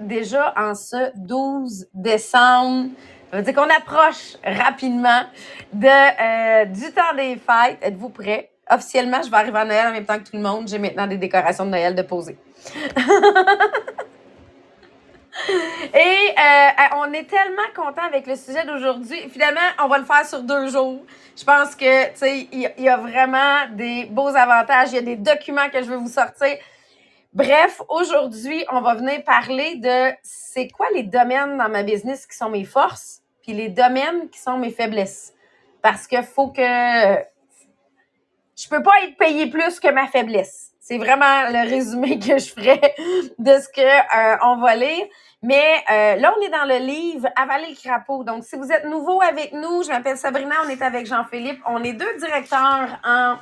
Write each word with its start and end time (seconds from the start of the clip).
déjà 0.00 0.52
en 0.56 0.74
ce 0.74 1.10
12 1.16 1.88
décembre. 1.94 2.90
Ça 3.30 3.38
veut 3.38 3.42
dire 3.42 3.54
qu'on 3.54 3.62
approche 3.62 4.36
rapidement 4.44 5.22
de, 5.72 5.86
euh, 5.88 6.64
du 6.66 6.92
temps 6.92 7.14
des 7.16 7.36
fêtes. 7.36 7.78
Êtes-vous 7.82 8.10
prêts? 8.10 8.50
Officiellement, 8.70 9.20
je 9.22 9.30
vais 9.30 9.36
arriver 9.36 9.58
à 9.58 9.64
Noël 9.64 9.86
en 9.88 9.92
même 9.92 10.06
temps 10.06 10.18
que 10.18 10.24
tout 10.30 10.36
le 10.36 10.42
monde. 10.42 10.68
J'ai 10.68 10.78
maintenant 10.78 11.06
des 11.06 11.18
décorations 11.18 11.66
de 11.66 11.70
Noël 11.70 11.94
de 11.94 12.02
poser. 12.02 12.38
Et 15.92 15.98
euh, 15.98 16.96
on 16.96 17.12
est 17.12 17.28
tellement 17.28 17.68
content 17.74 18.02
avec 18.06 18.26
le 18.26 18.36
sujet 18.36 18.64
d'aujourd'hui. 18.64 19.28
Finalement, 19.28 19.60
on 19.82 19.88
va 19.88 19.98
le 19.98 20.04
faire 20.04 20.24
sur 20.24 20.42
deux 20.42 20.68
jours. 20.68 21.02
Je 21.36 21.44
pense 21.44 21.74
que, 21.74 22.06
tu 22.10 22.18
sais, 22.18 22.48
il 22.52 22.70
y, 22.78 22.88
a 22.88 22.96
vraiment 22.96 23.66
des 23.72 24.06
beaux 24.06 24.28
avantages. 24.28 24.90
Il 24.92 24.94
y 24.94 24.98
a 24.98 25.02
des 25.02 25.16
documents 25.16 25.68
que 25.72 25.82
je 25.82 25.88
veux 25.88 25.96
vous 25.96 26.08
sortir. 26.08 26.56
Bref, 27.34 27.82
aujourd'hui, 27.88 28.64
on 28.70 28.80
va 28.80 28.94
venir 28.94 29.24
parler 29.24 29.74
de 29.74 30.14
c'est 30.22 30.68
quoi 30.68 30.86
les 30.94 31.02
domaines 31.02 31.58
dans 31.58 31.68
ma 31.68 31.82
business 31.82 32.28
qui 32.28 32.36
sont 32.36 32.48
mes 32.48 32.62
forces, 32.62 33.22
puis 33.42 33.52
les 33.52 33.68
domaines 33.68 34.30
qui 34.30 34.38
sont 34.38 34.56
mes 34.56 34.70
faiblesses. 34.70 35.34
Parce 35.82 36.06
que 36.06 36.22
faut 36.22 36.52
que 36.52 36.62
je 36.62 37.24
peux 38.70 38.84
pas 38.84 38.92
être 39.02 39.16
payé 39.18 39.48
plus 39.48 39.80
que 39.80 39.90
ma 39.90 40.06
faiblesse. 40.06 40.70
C'est 40.78 40.96
vraiment 40.96 41.50
le 41.50 41.68
résumé 41.68 42.18
que 42.20 42.38
je 42.38 42.52
ferai 42.52 42.80
de 43.38 43.58
ce 43.58 43.68
que 43.68 43.80
euh, 43.80 44.36
on 44.44 44.58
va 44.58 44.76
lire. 44.76 45.04
Mais 45.42 45.82
euh, 45.90 46.14
là, 46.14 46.32
on 46.38 46.40
est 46.40 46.50
dans 46.50 46.66
le 46.66 46.78
livre 46.86 47.26
Avaler 47.34 47.70
le 47.70 47.74
crapaud. 47.74 48.22
Donc, 48.22 48.44
si 48.44 48.54
vous 48.54 48.70
êtes 48.70 48.84
nouveau 48.84 49.20
avec 49.20 49.52
nous, 49.52 49.82
je 49.82 49.88
m'appelle 49.88 50.16
Sabrina, 50.16 50.54
on 50.64 50.68
est 50.68 50.82
avec 50.82 51.06
Jean-Philippe. 51.06 51.60
On 51.66 51.82
est 51.82 51.94
deux 51.94 52.16
directeurs 52.16 53.00
en 53.04 53.38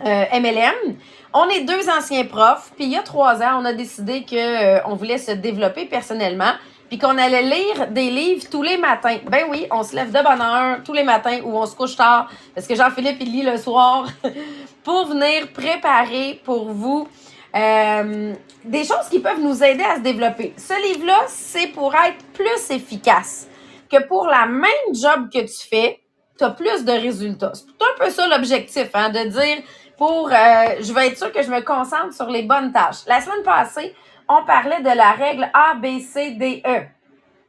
euh, 0.00 0.24
MLM. 0.40 0.96
On 1.34 1.48
est 1.48 1.60
deux 1.60 1.88
anciens 1.88 2.24
profs. 2.24 2.72
Puis 2.76 2.84
il 2.84 2.92
y 2.92 2.96
a 2.96 3.02
trois 3.02 3.42
ans, 3.42 3.60
on 3.60 3.64
a 3.64 3.72
décidé 3.72 4.24
qu'on 4.28 4.36
euh, 4.36 4.94
voulait 4.94 5.18
se 5.18 5.32
développer 5.32 5.86
personnellement. 5.86 6.52
Puis 6.88 6.98
qu'on 6.98 7.16
allait 7.16 7.42
lire 7.42 7.88
des 7.90 8.10
livres 8.10 8.44
tous 8.50 8.62
les 8.62 8.76
matins. 8.76 9.16
Ben 9.30 9.44
oui, 9.48 9.66
on 9.70 9.82
se 9.82 9.96
lève 9.96 10.08
de 10.08 10.22
bonne 10.22 10.42
heure 10.42 10.78
tous 10.84 10.92
les 10.92 11.04
matins 11.04 11.40
ou 11.42 11.56
on 11.56 11.64
se 11.64 11.74
couche 11.74 11.96
tard 11.96 12.30
parce 12.54 12.66
que 12.66 12.74
Jean-Philippe, 12.74 13.16
il 13.20 13.32
lit 13.32 13.42
le 13.42 13.56
soir 13.56 14.06
pour 14.84 15.06
venir 15.06 15.48
préparer 15.54 16.40
pour 16.44 16.70
vous 16.70 17.08
euh, 17.54 18.34
des 18.64 18.84
choses 18.84 19.08
qui 19.10 19.20
peuvent 19.20 19.40
nous 19.40 19.62
aider 19.62 19.84
à 19.84 19.96
se 19.96 20.00
développer. 20.00 20.54
Ce 20.56 20.74
livre-là, 20.88 21.20
c'est 21.28 21.68
pour 21.68 21.94
être 21.94 22.24
plus 22.32 22.70
efficace. 22.70 23.48
Que 23.90 24.06
pour 24.06 24.26
la 24.26 24.46
même 24.46 24.94
job 24.94 25.28
que 25.32 25.40
tu 25.40 25.68
fais, 25.68 26.00
tu 26.38 26.44
as 26.44 26.50
plus 26.50 26.84
de 26.84 26.92
résultats. 26.92 27.52
C'est 27.54 27.66
un 27.66 28.04
peu 28.04 28.10
ça 28.10 28.26
l'objectif, 28.26 28.88
hein, 28.94 29.10
de 29.10 29.28
dire 29.28 29.62
pour 30.02 30.32
euh, 30.32 30.34
je 30.80 30.92
vais 30.92 31.06
être 31.06 31.16
sûr 31.16 31.30
que 31.30 31.44
je 31.44 31.48
me 31.48 31.60
concentre 31.60 32.12
sur 32.12 32.28
les 32.28 32.42
bonnes 32.42 32.72
tâches. 32.72 33.06
La 33.06 33.20
semaine 33.20 33.44
passée, 33.44 33.94
on 34.28 34.44
parlait 34.44 34.80
de 34.80 34.90
la 34.90 35.12
règle 35.12 35.48
A, 35.54 35.74
B, 35.76 36.00
C, 36.00 36.32
D, 36.32 36.60
E. 36.66 36.80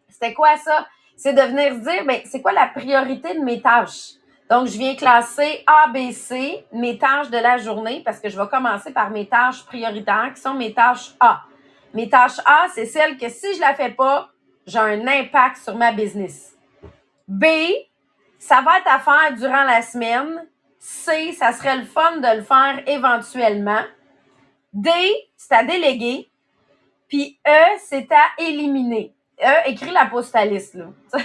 C'était 0.08 0.36
quoi 0.36 0.56
ça? 0.58 0.86
C'est 1.16 1.34
de 1.34 1.42
venir 1.42 1.80
dire, 1.80 2.06
ben, 2.06 2.22
c'est 2.26 2.44
quoi 2.44 2.52
la 2.52 2.68
priorité 2.68 3.34
de 3.34 3.44
mes 3.44 3.60
tâches? 3.60 4.12
Donc, 4.52 4.68
je 4.68 4.78
viens 4.78 4.94
classer 4.94 5.64
A, 5.66 5.88
B, 5.88 6.12
C, 6.12 6.64
mes 6.72 7.00
tâches 7.00 7.32
de 7.32 7.40
la 7.40 7.58
journée, 7.58 8.04
parce 8.06 8.20
que 8.20 8.30
je 8.30 8.40
vais 8.40 8.48
commencer 8.48 8.94
par 8.94 9.10
mes 9.10 9.26
tâches 9.26 9.66
prioritaires, 9.66 10.32
qui 10.36 10.40
sont 10.40 10.54
mes 10.54 10.76
tâches 10.76 11.16
A. 11.20 11.42
Mes 11.92 12.08
tâches 12.08 12.40
A, 12.46 12.68
c'est 12.72 12.86
celles 12.86 13.18
que 13.18 13.30
si 13.30 13.56
je 13.56 13.62
la 13.62 13.74
fais 13.74 13.90
pas, 13.90 14.30
j'ai 14.68 14.78
un 14.78 15.08
impact 15.08 15.58
sur 15.58 15.76
ma 15.76 15.92
business. 15.92 16.56
B, 17.28 17.46
ça 18.38 18.62
va 18.62 18.78
être 18.78 18.94
à 18.94 19.00
faire 19.00 19.36
durant 19.36 19.64
la 19.64 19.82
semaine. 19.82 20.46
C, 20.86 21.32
ça 21.32 21.54
serait 21.54 21.78
le 21.78 21.86
fun 21.86 22.18
de 22.18 22.36
le 22.36 22.44
faire 22.44 22.84
éventuellement. 22.88 23.84
D, 24.74 24.90
c'est 25.38 25.56
à 25.56 25.64
déléguer. 25.64 26.30
Puis 27.08 27.40
E, 27.48 27.78
c'est 27.80 28.12
à 28.12 28.44
éliminer. 28.44 29.14
E, 29.42 29.70
écris 29.70 29.92
la 29.92 30.08
pause 30.08 30.30
ta 30.30 30.44
liste, 30.44 30.74
là. 30.74 30.88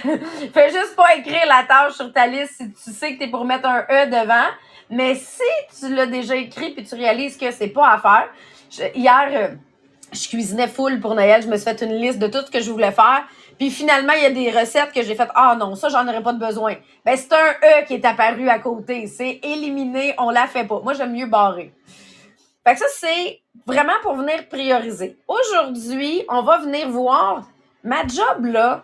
Fais 0.53 0.69
juste 0.69 0.95
pas 0.95 1.13
écrire 1.17 1.45
la 1.45 1.65
tâche 1.67 1.95
sur 1.95 2.13
ta 2.13 2.25
liste 2.25 2.53
si 2.53 2.71
tu 2.71 2.91
sais 2.97 3.13
que 3.13 3.17
tu 3.17 3.25
es 3.25 3.27
pour 3.27 3.43
mettre 3.43 3.67
un 3.67 3.81
E 3.81 4.05
devant. 4.05 4.47
Mais 4.89 5.15
si 5.15 5.43
tu 5.77 5.93
l'as 5.93 6.07
déjà 6.07 6.37
écrit 6.37 6.71
puis 6.71 6.85
tu 6.85 6.95
réalises 6.95 7.35
que 7.35 7.51
c'est 7.51 7.67
pas 7.67 7.89
à 7.91 7.99
faire. 7.99 8.29
hier, 8.95 9.27
euh, 9.33 9.55
je 10.13 10.29
cuisinais 10.29 10.69
full 10.69 11.01
pour 11.01 11.15
Noël. 11.15 11.41
Je 11.41 11.49
me 11.49 11.57
suis 11.57 11.65
fait 11.65 11.81
une 11.81 11.95
liste 11.95 12.19
de 12.19 12.27
tout 12.27 12.45
ce 12.45 12.49
que 12.49 12.61
je 12.61 12.71
voulais 12.71 12.93
faire. 12.93 13.27
Puis 13.59 13.69
finalement, 13.69 14.13
il 14.13 14.23
y 14.23 14.25
a 14.25 14.31
des 14.31 14.49
recettes 14.57 14.93
que 14.93 15.03
j'ai 15.03 15.15
faites. 15.15 15.29
Ah 15.35 15.55
non, 15.59 15.75
ça, 15.75 15.89
j'en 15.89 16.07
aurais 16.07 16.23
pas 16.23 16.31
de 16.31 16.39
besoin. 16.39 16.75
Ben, 17.05 17.17
c'est 17.17 17.33
un 17.33 17.51
E 17.51 17.85
qui 17.85 17.95
est 17.95 18.05
apparu 18.05 18.47
à 18.47 18.57
côté. 18.57 19.05
C'est 19.05 19.41
éliminé, 19.43 20.15
on 20.17 20.29
la 20.29 20.47
fait 20.47 20.63
pas. 20.63 20.79
Moi, 20.79 20.93
j'aime 20.93 21.11
mieux 21.11 21.27
barrer. 21.27 21.73
Fait 22.65 22.73
que 22.73 22.79
ça, 22.79 22.85
c'est 22.95 23.41
vraiment 23.65 23.93
pour 24.01 24.15
venir 24.15 24.47
prioriser. 24.47 25.17
Aujourd'hui, 25.27 26.23
on 26.29 26.41
va 26.41 26.59
venir 26.59 26.89
voir 26.89 27.49
ma 27.83 28.07
job 28.07 28.45
là, 28.45 28.83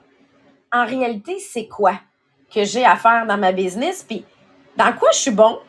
en 0.73 0.85
réalité, 0.85 1.39
c'est 1.39 1.67
quoi 1.67 1.93
que 2.53 2.65
j'ai 2.65 2.85
à 2.85 2.97
faire 2.97 3.25
dans 3.25 3.37
ma 3.37 3.53
business, 3.53 4.03
puis 4.03 4.25
dans 4.75 4.91
quoi 4.93 5.09
je 5.13 5.19
suis 5.19 5.31
bon, 5.31 5.59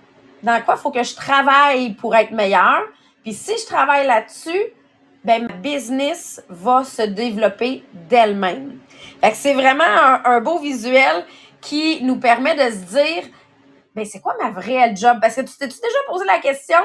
dans 0.42 0.60
quoi 0.62 0.74
il 0.76 0.80
faut 0.80 0.90
que 0.90 1.02
je 1.02 1.14
travaille 1.14 1.94
pour 1.94 2.14
être 2.14 2.32
meilleur, 2.32 2.82
puis 3.22 3.32
si 3.32 3.52
je 3.58 3.66
travaille 3.66 4.06
là-dessus, 4.06 4.72
ben 5.24 5.46
ma 5.48 5.54
business 5.54 6.42
va 6.48 6.84
se 6.84 7.02
développer 7.02 7.84
d'elle-même. 7.92 8.78
C'est 9.34 9.54
vraiment 9.54 9.84
un, 10.24 10.40
beau 10.40 10.58
visuel 10.58 11.24
qui 11.60 12.02
nous 12.02 12.16
permet 12.16 12.54
de 12.54 12.72
se 12.72 12.84
dire, 12.84 13.24
ben 13.94 14.04
c'est 14.04 14.20
quoi 14.20 14.34
ma 14.42 14.58
réelle 14.58 14.96
job? 14.96 15.18
Parce 15.20 15.36
que 15.36 15.40
tu 15.40 15.56
t'es 15.56 15.66
déjà 15.66 15.98
posé 16.08 16.24
la 16.26 16.38
question, 16.38 16.78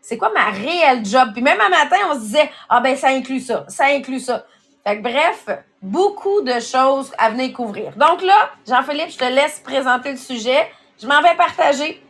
c'est 0.00 0.18
quoi 0.18 0.30
ma 0.32 0.50
réelle 0.50 1.04
job? 1.04 1.30
Puis 1.32 1.42
même 1.42 1.60
un 1.60 1.68
matin, 1.68 1.96
on 2.10 2.14
se 2.14 2.20
disait, 2.20 2.50
ah 2.68 2.80
ben 2.80 2.96
ça 2.96 3.08
inclut 3.08 3.40
ça, 3.40 3.64
ça 3.68 3.86
inclut 3.86 4.20
ça. 4.20 4.44
Bref, 4.84 5.46
beaucoup 5.80 6.42
de 6.42 6.58
choses 6.58 7.12
à 7.16 7.30
venir 7.30 7.52
couvrir. 7.52 7.92
Donc 7.96 8.22
là, 8.22 8.50
Jean-Philippe, 8.66 9.10
je 9.10 9.18
te 9.18 9.24
laisse 9.24 9.60
présenter 9.60 10.10
le 10.10 10.18
sujet. 10.18 10.68
Je 11.00 11.06
m'en 11.06 11.22
vais 11.22 11.36
partager 11.36 12.02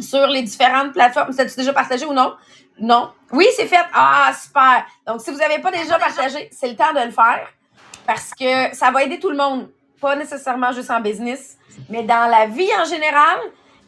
sur 0.00 0.26
les 0.26 0.42
différentes 0.42 0.92
plateformes. 0.92 1.32
C'est-tu 1.32 1.56
déjà 1.56 1.72
partagé 1.72 2.06
ou 2.06 2.14
non? 2.14 2.34
Non? 2.78 3.12
Oui, 3.30 3.46
c'est 3.56 3.66
fait. 3.66 3.84
Ah, 3.92 4.32
super. 4.40 4.86
Donc, 5.06 5.20
si 5.20 5.30
vous 5.30 5.36
n'avez 5.36 5.58
pas 5.58 5.70
déjà 5.70 5.98
partagé, 5.98 6.48
c'est 6.50 6.68
le 6.68 6.76
temps 6.76 6.92
de 6.94 7.04
le 7.04 7.10
faire 7.10 7.46
parce 8.06 8.30
que 8.34 8.74
ça 8.74 8.90
va 8.90 9.02
aider 9.04 9.18
tout 9.18 9.30
le 9.30 9.36
monde. 9.36 9.70
Pas 10.00 10.16
nécessairement 10.16 10.72
juste 10.72 10.90
en 10.90 11.00
business, 11.00 11.56
mais 11.88 12.02
dans 12.02 12.30
la 12.30 12.46
vie 12.46 12.70
en 12.78 12.84
général. 12.84 13.38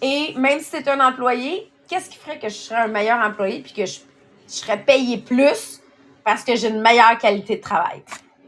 Et 0.02 0.34
même 0.36 0.60
si 0.60 0.66
c'est 0.66 0.88
un 0.88 1.00
employé, 1.00 1.70
qu'est-ce 1.88 2.10
qui 2.10 2.18
ferait 2.18 2.38
que 2.38 2.48
je 2.48 2.54
serais 2.54 2.80
un 2.80 2.88
meilleur 2.88 3.18
employé 3.18 3.60
puis 3.60 3.72
que 3.72 3.86
je, 3.86 4.00
je 4.48 4.52
serais 4.52 4.82
payé 4.82 5.18
plus 5.18 5.80
parce 6.24 6.44
que 6.44 6.56
j'ai 6.56 6.68
une 6.68 6.80
meilleure 6.80 7.18
qualité 7.18 7.56
de 7.56 7.60
travail? 7.62 8.02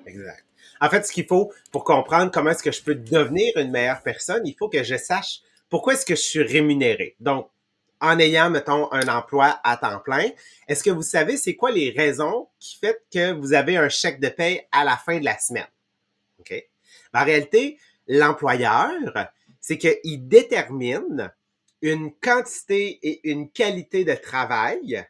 Exact. 0.07 0.45
En 0.81 0.89
fait, 0.89 1.07
ce 1.07 1.13
qu'il 1.13 1.27
faut 1.27 1.53
pour 1.73 1.85
comprendre 1.85 2.31
comment 2.31 2.51
est-ce 2.51 2.63
que 2.63 2.73
je 2.73 2.83
peux 2.83 2.95
devenir 2.95 3.53
une 3.57 3.71
meilleure 3.71 4.03
personne, 4.03 4.47
il 4.47 4.55
faut 4.55 4.69
que 4.69 4.83
je 4.83 4.97
sache 4.97 5.41
pourquoi 5.69 5.95
est-ce 5.95 6.07
que 6.07 6.15
je 6.15 6.21
suis 6.21 6.43
rémunéré. 6.43 7.17
Donc, 7.21 7.51
en 8.01 8.19
ayant, 8.19 8.51
mettons, 8.51 8.91
un 8.93 9.09
emploi 9.09 9.61
à 9.65 9.77
temps 9.77 10.01
plein, 10.01 10.31
est-ce 10.69 10.85
que 10.85 10.91
vous 10.91 11.03
savez 11.03 11.37
c'est 11.37 11.57
quoi 11.57 11.71
les 11.71 11.91
raisons 11.91 12.49
qui 12.59 12.79
font 12.79 12.95
que 13.13 13.33
vous 13.33 13.55
avez 13.55 13.77
un 13.77 13.89
chèque 13.89 14.21
de 14.21 14.29
paie 14.29 14.69
à 14.73 14.85
la 14.85 14.97
fin 14.97 15.19
de 15.19 15.25
la 15.25 15.39
semaine? 15.39 15.69
OK? 16.39 16.55
En 17.15 17.25
réalité, 17.25 17.79
l'employeur, 18.07 18.93
c'est 19.61 19.79
qu'il 19.79 20.29
détermine 20.29 21.33
une 21.83 22.15
quantité 22.15 22.99
et 23.03 23.31
une 23.31 23.51
qualité 23.51 24.05
de 24.05 24.15
travail 24.15 25.07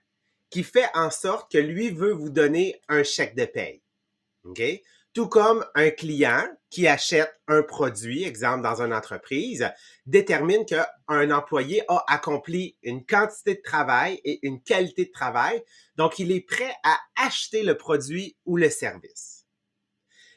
qui 0.51 0.63
fait 0.63 0.89
en 0.95 1.11
sorte 1.11 1.51
que 1.51 1.59
lui 1.59 1.91
veut 1.91 2.13
vous 2.13 2.31
donner 2.31 2.81
un 2.89 3.03
chèque 3.03 3.35
de 3.35 3.45
paie. 3.45 3.83
OK? 4.45 4.63
Tout 5.19 5.27
comme 5.27 5.67
un 5.75 5.91
client 5.91 6.47
qui 6.71 6.87
achète 6.87 7.41
un 7.49 7.65
produit, 7.65 8.23
exemple 8.23 8.63
dans 8.63 8.83
une 8.83 8.95
entreprise, 8.95 9.69
détermine 10.07 10.65
qu'un 10.65 11.31
employé 11.33 11.83
a 11.89 12.05
accompli 12.07 12.77
une 12.85 13.05
quantité 13.05 13.57
de 13.57 13.61
travail 13.61 14.21
et 14.23 14.39
une 14.47 14.63
qualité 14.63 15.07
de 15.07 15.11
travail, 15.11 15.61
donc 15.97 16.21
il 16.21 16.31
est 16.31 16.47
prêt 16.47 16.73
à 16.85 16.97
acheter 17.17 17.65
le 17.65 17.77
produit 17.77 18.37
ou 18.45 18.57
le 18.57 18.71
service. 18.71 19.45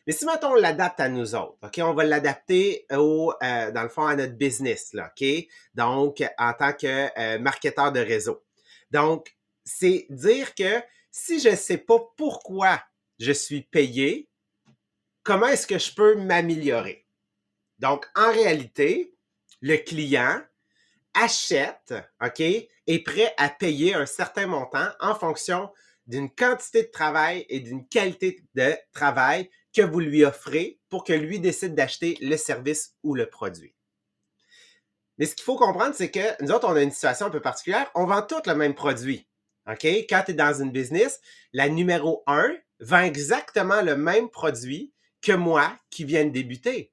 Mais 0.07 0.13
si 0.13 0.25
maintenant 0.25 0.53
on 0.53 0.55
l'adapte 0.55 0.99
à 0.99 1.09
nous 1.09 1.35
autres, 1.35 1.59
on 1.77 1.93
va 1.93 2.03
l'adapter 2.03 2.87
au, 2.91 3.33
euh, 3.43 3.69
dans 3.69 3.83
le 3.83 3.89
fond, 3.89 4.07
à 4.07 4.15
notre 4.15 4.33
business, 4.33 4.95
OK? 4.95 5.23
Donc, 5.75 6.23
en 6.39 6.53
tant 6.53 6.73
que 6.73 7.07
euh, 7.19 7.37
marketeur 7.37 7.91
de 7.91 7.99
réseau. 7.99 8.43
Donc, 8.89 9.37
c'est 9.63 10.07
dire 10.09 10.55
que 10.55 10.81
si 11.11 11.39
je 11.39 11.49
ne 11.49 11.55
sais 11.55 11.77
pas 11.77 11.99
pourquoi 12.17 12.81
je 13.19 13.31
suis 13.31 13.61
payé, 13.61 14.30
comment 15.23 15.47
est-ce 15.47 15.67
que 15.67 15.77
je 15.77 15.93
peux 15.93 16.15
m'améliorer? 16.15 17.05
Donc, 17.79 18.05
en 18.15 18.31
réalité, 18.31 19.15
le 19.61 19.77
client 19.77 20.41
achète, 21.13 21.93
OK, 22.23 22.39
est 22.39 23.03
prêt 23.03 23.33
à 23.37 23.49
payer 23.49 23.93
un 23.93 24.05
certain 24.05 24.47
montant 24.47 24.87
en 24.99 25.15
fonction 25.15 25.71
d'une 26.07 26.29
quantité 26.29 26.83
de 26.83 26.91
travail 26.91 27.45
et 27.49 27.59
d'une 27.59 27.87
qualité 27.87 28.43
de 28.55 28.75
travail 28.93 29.49
que 29.73 29.81
vous 29.81 29.99
lui 29.99 30.23
offrez 30.23 30.79
pour 30.89 31.03
que 31.03 31.13
lui 31.13 31.39
décide 31.39 31.75
d'acheter 31.75 32.17
le 32.21 32.37
service 32.37 32.95
ou 33.03 33.15
le 33.15 33.27
produit. 33.27 33.73
Mais 35.17 35.25
ce 35.25 35.35
qu'il 35.35 35.43
faut 35.43 35.55
comprendre, 35.55 35.95
c'est 35.95 36.11
que 36.11 36.43
nous 36.43 36.51
autres, 36.51 36.67
on 36.67 36.75
a 36.75 36.81
une 36.81 36.91
situation 36.91 37.27
un 37.27 37.29
peu 37.29 37.41
particulière. 37.41 37.89
On 37.93 38.05
vend 38.05 38.23
tous 38.23 38.41
le 38.47 38.55
même 38.55 38.73
produit. 38.73 39.27
OK? 39.69 39.85
Quand 40.09 40.23
tu 40.25 40.31
es 40.31 40.33
dans 40.33 40.61
une 40.61 40.71
business, 40.71 41.21
la 41.53 41.69
numéro 41.69 42.23
un 42.27 42.51
vend 42.79 43.03
exactement 43.03 43.81
le 43.81 43.95
même 43.95 44.29
produit 44.29 44.91
que 45.21 45.33
moi 45.33 45.77
qui 45.89 46.03
viens 46.03 46.25
de 46.25 46.31
débuter. 46.31 46.91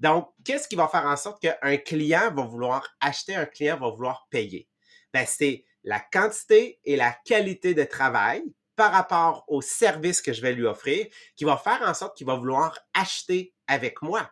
Donc, 0.00 0.28
qu'est-ce 0.44 0.66
qui 0.66 0.76
va 0.76 0.88
faire 0.88 1.06
en 1.06 1.16
sorte 1.16 1.40
qu'un 1.40 1.76
client 1.76 2.32
va 2.34 2.42
vouloir 2.42 2.88
acheter, 3.00 3.36
un 3.36 3.46
client 3.46 3.78
va 3.78 3.88
vouloir 3.90 4.26
payer? 4.30 4.68
Ben, 5.12 5.24
c'est 5.26 5.64
la 5.84 6.00
quantité 6.00 6.80
et 6.84 6.96
la 6.96 7.12
qualité 7.24 7.74
de 7.74 7.84
travail 7.84 8.42
par 8.76 8.92
rapport 8.92 9.44
au 9.48 9.60
service 9.60 10.22
que 10.22 10.32
je 10.32 10.40
vais 10.40 10.54
lui 10.54 10.66
offrir 10.66 11.06
qui 11.36 11.44
va 11.44 11.56
faire 11.56 11.82
en 11.82 11.94
sorte 11.94 12.16
qu'il 12.16 12.26
va 12.26 12.36
vouloir 12.36 12.78
acheter 12.94 13.54
avec 13.66 14.02
moi. 14.02 14.30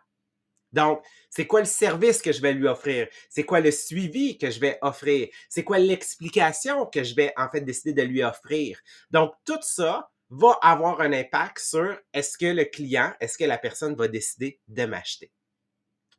Donc, 0.71 1.03
c'est 1.29 1.47
quoi 1.47 1.59
le 1.59 1.65
service 1.65 2.21
que 2.21 2.31
je 2.31 2.41
vais 2.41 2.53
lui 2.53 2.67
offrir? 2.67 3.07
C'est 3.29 3.43
quoi 3.43 3.59
le 3.59 3.71
suivi 3.71 4.37
que 4.37 4.49
je 4.49 4.59
vais 4.59 4.77
offrir? 4.81 5.27
C'est 5.49 5.63
quoi 5.63 5.79
l'explication 5.79 6.85
que 6.85 7.03
je 7.03 7.13
vais 7.13 7.33
en 7.37 7.49
fait 7.49 7.61
décider 7.61 7.93
de 7.93 8.01
lui 8.03 8.23
offrir? 8.23 8.79
Donc, 9.11 9.33
tout 9.45 9.59
ça 9.61 10.09
va 10.31 10.57
avoir 10.61 11.01
un 11.01 11.11
impact 11.11 11.59
sur 11.59 11.97
est-ce 12.13 12.37
que 12.37 12.45
le 12.45 12.63
client, 12.63 13.13
est-ce 13.19 13.37
que 13.37 13.43
la 13.43 13.57
personne 13.57 13.95
va 13.95 14.07
décider 14.07 14.61
de 14.69 14.85
m'acheter. 14.85 15.31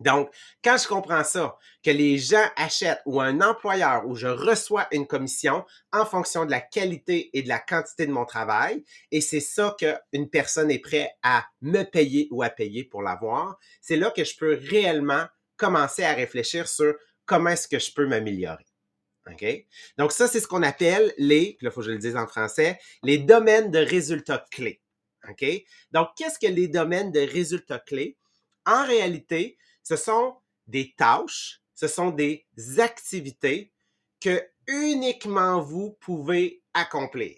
Donc, 0.00 0.30
quand 0.64 0.76
je 0.76 0.88
comprends 0.88 1.24
ça, 1.24 1.56
que 1.82 1.90
les 1.90 2.18
gens 2.18 2.44
achètent 2.56 3.02
ou 3.06 3.20
un 3.20 3.40
employeur 3.40 4.06
où 4.06 4.16
je 4.16 4.26
reçois 4.26 4.88
une 4.90 5.06
commission 5.06 5.64
en 5.92 6.04
fonction 6.04 6.44
de 6.44 6.50
la 6.50 6.60
qualité 6.60 7.30
et 7.36 7.42
de 7.42 7.48
la 7.48 7.60
quantité 7.60 8.06
de 8.06 8.12
mon 8.12 8.24
travail, 8.24 8.84
et 9.10 9.20
c'est 9.20 9.40
ça 9.40 9.76
qu'une 9.78 10.28
personne 10.28 10.70
est 10.70 10.80
prête 10.80 11.10
à 11.22 11.46
me 11.60 11.84
payer 11.84 12.28
ou 12.32 12.42
à 12.42 12.50
payer 12.50 12.84
pour 12.84 13.02
l'avoir, 13.02 13.58
c'est 13.80 13.96
là 13.96 14.10
que 14.10 14.24
je 14.24 14.36
peux 14.36 14.58
réellement 14.70 15.24
commencer 15.56 16.02
à 16.02 16.12
réfléchir 16.12 16.68
sur 16.68 16.94
comment 17.24 17.50
est-ce 17.50 17.68
que 17.68 17.78
je 17.78 17.92
peux 17.92 18.06
m'améliorer. 18.06 18.66
OK? 19.30 19.44
Donc, 19.98 20.12
ça, 20.12 20.26
c'est 20.26 20.40
ce 20.40 20.48
qu'on 20.48 20.62
appelle 20.62 21.12
les, 21.18 21.56
il 21.60 21.70
faut 21.70 21.80
que 21.80 21.86
je 21.86 21.92
le 21.92 21.98
dise 21.98 22.16
en 22.16 22.26
français, 22.26 22.78
les 23.02 23.18
domaines 23.18 23.70
de 23.70 23.78
résultats 23.78 24.44
clés. 24.50 24.80
OK? 25.28 25.44
Donc, 25.92 26.08
qu'est-ce 26.16 26.38
que 26.38 26.50
les 26.50 26.68
domaines 26.68 27.12
de 27.12 27.20
résultats 27.20 27.78
clés? 27.78 28.16
En 28.66 28.84
réalité, 28.84 29.58
ce 29.82 29.96
sont 29.96 30.36
des 30.66 30.94
tâches, 30.96 31.62
ce 31.74 31.88
sont 31.88 32.10
des 32.10 32.46
activités 32.78 33.72
que 34.20 34.42
uniquement 34.66 35.60
vous 35.60 35.96
pouvez 36.00 36.62
accomplir. 36.74 37.36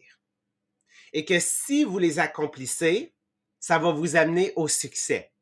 Et 1.13 1.25
que 1.25 1.39
si 1.41 1.85
vous 1.85 1.99
les 1.99 2.19
accomplissez, 2.19 3.15
ça 3.61 3.79
va 3.79 3.93
vous 3.93 4.17
amener 4.17 4.53
au 4.57 4.69
succès. 4.69 5.33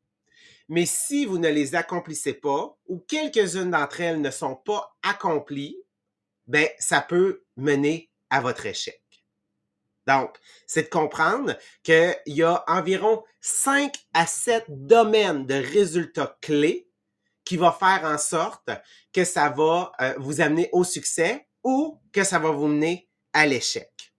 Mais 0.69 0.85
si 0.85 1.25
vous 1.25 1.37
ne 1.37 1.49
les 1.49 1.75
accomplissez 1.75 2.33
pas 2.33 2.77
ou 2.87 2.99
quelques-unes 2.99 3.71
d'entre 3.71 3.99
elles 3.99 4.21
ne 4.21 4.31
sont 4.31 4.55
pas 4.55 4.95
accomplies, 5.03 5.82
ben, 6.53 6.69
ça 6.77 7.01
peut 7.01 7.43
mener 7.57 8.11
à 8.29 8.39
votre 8.39 8.67
échec. 8.67 9.01
Donc, 10.05 10.37
c'est 10.67 10.83
de 10.83 10.89
comprendre 10.89 11.57
qu'il 11.81 12.15
y 12.27 12.43
a 12.43 12.63
environ 12.67 13.23
5 13.41 13.91
à 14.13 14.27
7 14.27 14.65
domaines 14.67 15.47
de 15.47 15.55
résultats 15.55 16.37
clés 16.41 16.87
qui 17.43 17.57
va 17.57 17.71
faire 17.71 18.01
en 18.03 18.19
sorte 18.19 18.69
que 19.11 19.23
ça 19.25 19.49
va 19.49 19.93
euh, 19.99 20.13
vous 20.19 20.41
amener 20.41 20.69
au 20.73 20.83
succès 20.83 21.47
ou 21.63 21.99
que 22.11 22.23
ça 22.23 22.37
va 22.37 22.51
vous 22.51 22.67
mener 22.67 23.09
à 23.33 23.47
l'échec. 23.47 24.13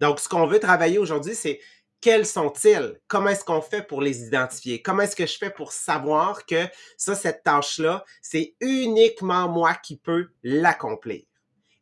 Donc, 0.00 0.20
ce 0.20 0.28
qu'on 0.28 0.46
veut 0.46 0.60
travailler 0.60 0.98
aujourd'hui, 0.98 1.34
c'est 1.34 1.58
quels 2.00 2.24
sont-ils? 2.24 3.00
Comment 3.08 3.30
est-ce 3.30 3.44
qu'on 3.44 3.62
fait 3.62 3.82
pour 3.82 4.00
les 4.00 4.22
identifier? 4.22 4.80
Comment 4.80 5.02
est-ce 5.02 5.16
que 5.16 5.26
je 5.26 5.36
fais 5.36 5.50
pour 5.50 5.72
savoir 5.72 6.46
que 6.46 6.68
ça, 6.96 7.16
cette 7.16 7.42
tâche-là, 7.42 8.04
c'est 8.22 8.54
uniquement 8.60 9.48
moi 9.48 9.74
qui 9.74 9.96
peux 9.96 10.28
l'accomplir? 10.44 11.24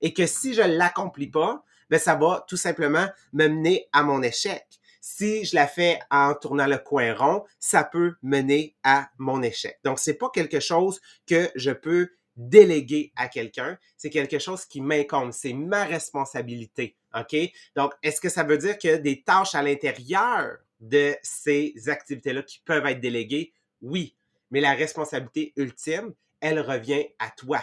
Et 0.00 0.12
que 0.12 0.26
si 0.26 0.54
je 0.54 0.62
ne 0.62 0.76
l'accomplis 0.76 1.30
pas, 1.30 1.64
ben, 1.90 1.98
ça 1.98 2.14
va 2.14 2.44
tout 2.48 2.56
simplement 2.56 3.08
me 3.32 3.48
mener 3.48 3.88
à 3.92 4.02
mon 4.02 4.22
échec. 4.22 4.66
Si 5.00 5.44
je 5.44 5.54
la 5.54 5.66
fais 5.66 5.98
en 6.10 6.34
tournant 6.34 6.66
le 6.66 6.78
coin 6.78 7.14
rond, 7.14 7.44
ça 7.58 7.84
peut 7.84 8.14
mener 8.22 8.76
à 8.82 9.08
mon 9.18 9.42
échec. 9.42 9.78
Donc, 9.84 9.98
c'est 9.98 10.14
pas 10.14 10.28
quelque 10.28 10.60
chose 10.60 11.00
que 11.26 11.50
je 11.54 11.70
peux 11.70 12.10
déléguer 12.38 13.12
à 13.16 13.28
quelqu'un, 13.28 13.76
c'est 13.96 14.10
quelque 14.10 14.38
chose 14.38 14.64
qui 14.64 14.80
m'incombe, 14.80 15.32
c'est 15.32 15.52
ma 15.52 15.84
responsabilité. 15.84 16.96
OK? 17.14 17.36
Donc, 17.74 17.92
est-ce 18.02 18.20
que 18.20 18.28
ça 18.28 18.44
veut 18.44 18.58
dire 18.58 18.78
que 18.78 18.96
des 18.96 19.22
tâches 19.22 19.54
à 19.54 19.62
l'intérieur 19.62 20.58
de 20.80 21.16
ces 21.22 21.74
activités-là 21.88 22.42
qui 22.42 22.60
peuvent 22.64 22.86
être 22.86 23.00
déléguées? 23.00 23.52
Oui, 23.82 24.16
mais 24.50 24.60
la 24.60 24.74
responsabilité 24.74 25.52
ultime, 25.56 26.14
elle 26.40 26.60
revient 26.60 27.06
à 27.18 27.30
toi. 27.30 27.60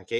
OK? 0.00 0.14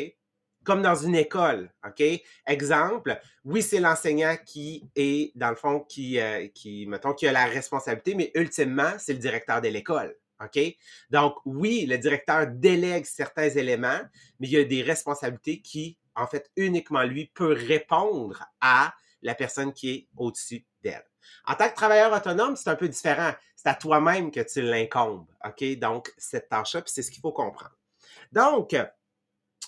Comme 0.64 0.82
dans 0.82 0.94
une 0.94 1.14
école, 1.14 1.70
OK? 1.86 2.02
Exemple, 2.46 3.20
oui, 3.44 3.62
c'est 3.62 3.80
l'enseignant 3.80 4.36
qui 4.44 4.88
est, 4.94 5.36
dans 5.36 5.50
le 5.50 5.56
fond, 5.56 5.80
qui, 5.80 6.20
euh, 6.20 6.48
qui, 6.48 6.86
mettons, 6.86 7.14
qui 7.14 7.26
a 7.26 7.32
la 7.32 7.46
responsabilité, 7.46 8.14
mais 8.14 8.30
ultimement, 8.34 8.92
c'est 8.98 9.12
le 9.12 9.18
directeur 9.18 9.60
de 9.60 9.68
l'école, 9.68 10.16
OK? 10.42 10.58
Donc, 11.10 11.34
oui, 11.44 11.86
le 11.86 11.98
directeur 11.98 12.46
délègue 12.46 13.04
certains 13.04 13.48
éléments, 13.48 14.00
mais 14.38 14.48
il 14.48 14.52
y 14.52 14.58
a 14.58 14.64
des 14.64 14.82
responsabilités 14.82 15.60
qui, 15.60 15.98
en 16.14 16.26
fait, 16.26 16.50
uniquement 16.56 17.02
lui 17.02 17.30
peut 17.34 17.52
répondre 17.52 18.44
à 18.60 18.94
la 19.22 19.34
personne 19.34 19.72
qui 19.72 19.90
est 19.90 20.08
au-dessus 20.16 20.64
d'elle. 20.82 21.04
En 21.46 21.54
tant 21.54 21.68
que 21.68 21.74
travailleur 21.74 22.12
autonome, 22.12 22.56
c'est 22.56 22.70
un 22.70 22.76
peu 22.76 22.88
différent. 22.88 23.32
C'est 23.56 23.68
à 23.68 23.74
toi-même 23.74 24.30
que 24.30 24.40
tu 24.40 24.60
l'incombes, 24.62 25.26
OK? 25.44 25.78
Donc, 25.78 26.12
cette 26.18 26.48
tâche-là, 26.48 26.82
puis 26.82 26.92
c'est 26.92 27.02
ce 27.02 27.10
qu'il 27.10 27.20
faut 27.20 27.32
comprendre. 27.32 27.76
Donc, 28.32 28.74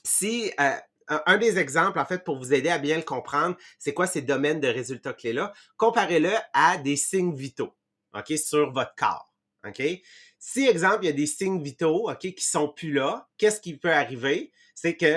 si 0.05 0.53
euh, 0.61 0.73
un 1.09 1.39
des 1.39 1.59
exemples, 1.59 1.99
en 1.99 2.05
fait, 2.05 2.25
pour 2.25 2.39
vous 2.39 2.55
aider 2.55 2.69
à 2.69 2.79
bien 2.79 2.97
le 2.97 3.03
comprendre, 3.03 3.57
c'est 3.79 3.95
quoi 3.95 4.07
ces 4.07 4.23
domaines 4.23 4.61
de 4.61 4.69
résultats 4.69 5.13
clés-là? 5.13 5.53
Comparez-le 5.77 6.33
à 6.53 6.79
des 6.79 6.97
signes 6.97 7.35
vitaux, 7.35 7.75
OK, 8.15 8.33
sur 8.39 8.73
votre 8.73 8.95
corps, 8.95 9.33
OK? 9.67 9.83
Si, 10.39 10.67
exemple, 10.67 10.99
il 11.03 11.07
y 11.07 11.11
a 11.11 11.13
des 11.13 11.27
signes 11.27 11.63
vitaux, 11.63 12.11
OK, 12.11 12.19
qui 12.19 12.45
sont 12.45 12.69
plus 12.69 12.93
là, 12.93 13.29
qu'est-ce 13.39 13.61
qui 13.61 13.77
peut 13.77 13.93
arriver? 13.93 14.53
C'est 14.75 14.97
que 14.97 15.15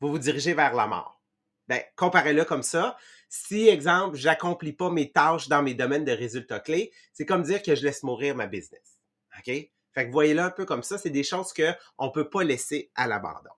vous 0.00 0.10
vous 0.10 0.18
dirigez 0.18 0.54
vers 0.54 0.74
la 0.74 0.86
mort. 0.86 1.22
Ben, 1.68 1.80
comparez-le 1.96 2.44
comme 2.44 2.62
ça. 2.62 2.96
Si, 3.28 3.68
exemple, 3.68 4.16
j'accomplis 4.16 4.72
pas 4.72 4.90
mes 4.90 5.10
tâches 5.10 5.48
dans 5.48 5.62
mes 5.62 5.74
domaines 5.74 6.04
de 6.04 6.12
résultats 6.12 6.60
clés, 6.60 6.92
c'est 7.12 7.24
comme 7.24 7.42
dire 7.42 7.62
que 7.62 7.74
je 7.74 7.84
laisse 7.84 8.02
mourir 8.02 8.34
ma 8.34 8.46
business. 8.46 8.98
OK? 9.38 9.46
Fait 9.46 10.06
que 10.06 10.10
voyez-le 10.10 10.40
un 10.40 10.50
peu 10.50 10.64
comme 10.64 10.82
ça, 10.82 10.98
c'est 10.98 11.10
des 11.10 11.22
choses 11.22 11.52
qu'on 11.52 12.06
ne 12.06 12.10
peut 12.10 12.28
pas 12.28 12.42
laisser 12.42 12.90
à 12.94 13.06
l'abandon. 13.06 13.50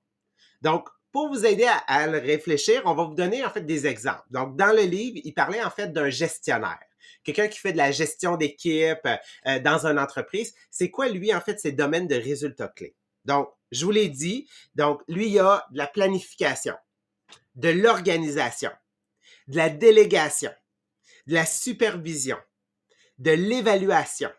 Donc, 0.62 0.88
pour 1.12 1.28
vous 1.28 1.46
aider 1.46 1.66
à, 1.86 2.06
le 2.06 2.18
réfléchir, 2.18 2.82
on 2.84 2.94
va 2.94 3.04
vous 3.04 3.14
donner 3.14 3.44
en 3.44 3.50
fait 3.50 3.62
des 3.62 3.86
exemples. 3.86 4.24
Donc, 4.30 4.56
dans 4.56 4.74
le 4.76 4.82
livre, 4.82 5.18
il 5.24 5.32
parlait 5.32 5.62
en 5.62 5.70
fait 5.70 5.92
d'un 5.92 6.10
gestionnaire. 6.10 6.78
Quelqu'un 7.24 7.48
qui 7.48 7.58
fait 7.58 7.72
de 7.72 7.78
la 7.78 7.90
gestion 7.90 8.36
d'équipe 8.36 9.08
euh, 9.46 9.58
dans 9.60 9.86
une 9.86 9.98
entreprise. 9.98 10.54
C'est 10.70 10.90
quoi, 10.90 11.08
lui, 11.08 11.34
en 11.34 11.40
fait, 11.40 11.58
ses 11.58 11.72
domaines 11.72 12.06
de 12.06 12.16
résultats 12.16 12.68
clés? 12.68 12.94
Donc, 13.24 13.48
je 13.72 13.84
vous 13.84 13.90
l'ai 13.90 14.08
dit, 14.08 14.48
donc, 14.74 15.02
lui, 15.08 15.26
il 15.26 15.32
y 15.32 15.38
a 15.38 15.66
de 15.70 15.78
la 15.78 15.86
planification, 15.86 16.74
de 17.54 17.70
l'organisation, 17.70 18.70
de 19.48 19.56
la 19.56 19.70
délégation, 19.70 20.52
de 21.26 21.34
la 21.34 21.46
supervision, 21.46 22.38
de 23.18 23.32
l'évaluation, 23.32 24.30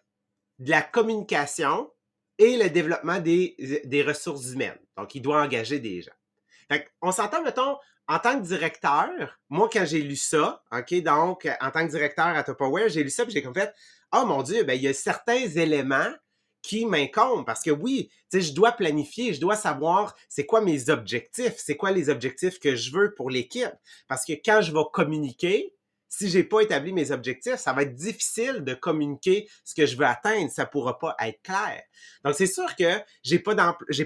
de 0.59 0.69
la 0.69 0.81
communication 0.81 1.91
et 2.38 2.58
le 2.58 2.70
développement 2.70 3.20
des, 3.20 3.82
des 3.86 4.03
ressources 4.03 4.51
humaines. 4.51 4.77
Donc, 4.98 5.15
il 5.15 5.22
doit 5.22 5.41
engager 5.41 5.79
des 5.79 6.01
gens. 6.01 6.77
on 7.01 7.12
s'entend, 7.12 7.41
mettons, 7.41 7.77
en 8.08 8.20
tant 8.20 8.39
que 8.39 8.46
directeur, 8.46 9.39
moi, 9.50 9.70
quand 9.72 9.86
j'ai 9.86 10.01
lu 10.01 10.15
ça, 10.15 10.63
OK, 10.72 10.94
donc, 11.01 11.48
en 11.60 11.72
tant 11.72 11.86
que 11.86 11.91
directeur 11.91 12.27
à 12.27 12.44
Tupperware, 12.44 12.89
j'ai 12.89 13.03
lu 13.03 13.10
ça, 13.10 13.25
puis 13.25 13.34
j'ai 13.34 13.41
comme 13.41 13.53
fait, 13.53 13.74
oh 14.13 14.25
mon 14.25 14.44
Dieu, 14.44 14.63
ben, 14.63 14.74
il 14.74 14.82
y 14.82 14.88
a 14.88 14.94
certains 14.94 15.48
éléments 15.48 16.13
qui 16.62 16.86
m'incombent 16.86 17.46
parce 17.46 17.62
que 17.62 17.72
oui, 17.72 18.10
tu 18.29 18.39
sais, 18.39 18.41
je 18.41 18.53
dois 18.53 18.72
planifier, 18.72 19.34
je 19.34 19.39
dois 19.39 19.56
savoir 19.56 20.15
c'est 20.27 20.46
quoi 20.46 20.62
mes 20.62 20.89
objectifs, 20.89 21.56
c'est 21.58 21.77
quoi 21.77 21.91
les 21.91 22.10
objectifs 22.10 22.60
que 22.60 22.75
je 22.75 22.91
veux 22.91 23.13
pour 23.13 23.29
l'équipe. 23.29 23.72
Parce 24.08 24.25
que 24.25 24.34
quand 24.34 24.62
je 24.62 24.74
vais 24.74 24.84
communiquer, 24.91 25.74
si 26.09 26.29
j'ai 26.29 26.43
pas 26.43 26.61
établi 26.61 26.93
mes 26.93 27.11
objectifs, 27.11 27.57
ça 27.57 27.73
va 27.73 27.83
être 27.83 27.93
difficile 27.93 28.63
de 28.63 28.73
communiquer 28.73 29.47
ce 29.63 29.75
que 29.75 29.85
je 29.85 29.97
veux 29.97 30.05
atteindre. 30.05 30.51
Ça 30.51 30.65
pourra 30.65 30.99
pas 30.99 31.15
être 31.19 31.41
clair. 31.41 31.81
Donc, 32.23 32.35
c'est 32.35 32.47
sûr 32.47 32.75
que 32.75 33.01
j'ai 33.23 33.39
pas 33.39 33.55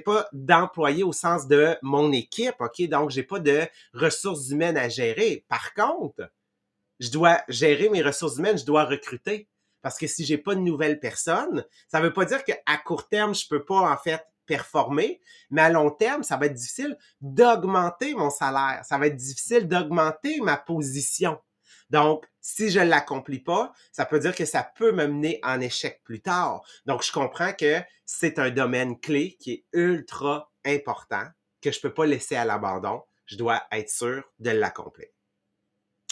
pas 0.05 0.27
d'employé 0.33 1.03
au 1.03 1.13
sens 1.13 1.47
de 1.47 1.75
mon 1.81 2.11
équipe, 2.11 2.55
OK? 2.59 2.81
Donc, 2.89 3.11
j'ai 3.11 3.23
pas 3.23 3.39
de 3.39 3.67
ressources 3.93 4.49
humaines 4.49 4.77
à 4.77 4.89
gérer. 4.89 5.45
Par 5.47 5.73
contre, 5.73 6.29
je 6.99 7.09
dois 7.09 7.41
gérer 7.47 7.89
mes 7.89 8.01
ressources 8.01 8.37
humaines, 8.37 8.57
je 8.57 8.65
dois 8.65 8.85
recruter. 8.85 9.47
Parce 9.81 9.97
que 9.97 10.07
si 10.07 10.25
j'ai 10.25 10.37
pas 10.37 10.53
de 10.53 10.59
nouvelles 10.59 10.99
personnes, 10.99 11.65
ça 11.87 12.01
veut 12.01 12.13
pas 12.13 12.25
dire 12.25 12.43
qu'à 12.43 12.77
court 12.85 13.07
terme, 13.09 13.33
je 13.33 13.47
peux 13.47 13.65
pas, 13.65 13.91
en 13.91 13.97
fait, 13.97 14.23
performer, 14.45 15.21
mais 15.49 15.61
à 15.61 15.69
long 15.69 15.89
terme, 15.89 16.23
ça 16.23 16.37
va 16.37 16.47
être 16.47 16.53
difficile 16.53 16.97
d'augmenter 17.21 18.13
mon 18.13 18.29
salaire. 18.29 18.81
Ça 18.83 18.97
va 18.97 19.07
être 19.07 19.15
difficile 19.15 19.67
d'augmenter 19.67 20.39
ma 20.41 20.57
position. 20.57 21.39
Donc, 21.91 22.25
si 22.39 22.71
je 22.71 22.79
ne 22.79 22.85
l'accomplis 22.85 23.39
pas, 23.39 23.73
ça 23.91 24.05
peut 24.05 24.19
dire 24.19 24.33
que 24.33 24.45
ça 24.45 24.63
peut 24.63 24.93
me 24.93 25.07
mener 25.07 25.39
en 25.43 25.59
échec 25.59 26.01
plus 26.03 26.21
tard. 26.21 26.63
Donc, 26.85 27.03
je 27.03 27.11
comprends 27.11 27.53
que 27.53 27.81
c'est 28.05 28.39
un 28.39 28.49
domaine 28.49 28.99
clé 28.99 29.35
qui 29.39 29.51
est 29.51 29.65
ultra 29.73 30.51
important, 30.65 31.23
que 31.61 31.71
je 31.71 31.77
ne 31.77 31.81
peux 31.81 31.93
pas 31.93 32.05
laisser 32.05 32.37
à 32.37 32.45
l'abandon. 32.45 33.03
Je 33.25 33.35
dois 33.35 33.61
être 33.71 33.89
sûr 33.89 34.23
de 34.39 34.51
l'accomplir. 34.51 35.07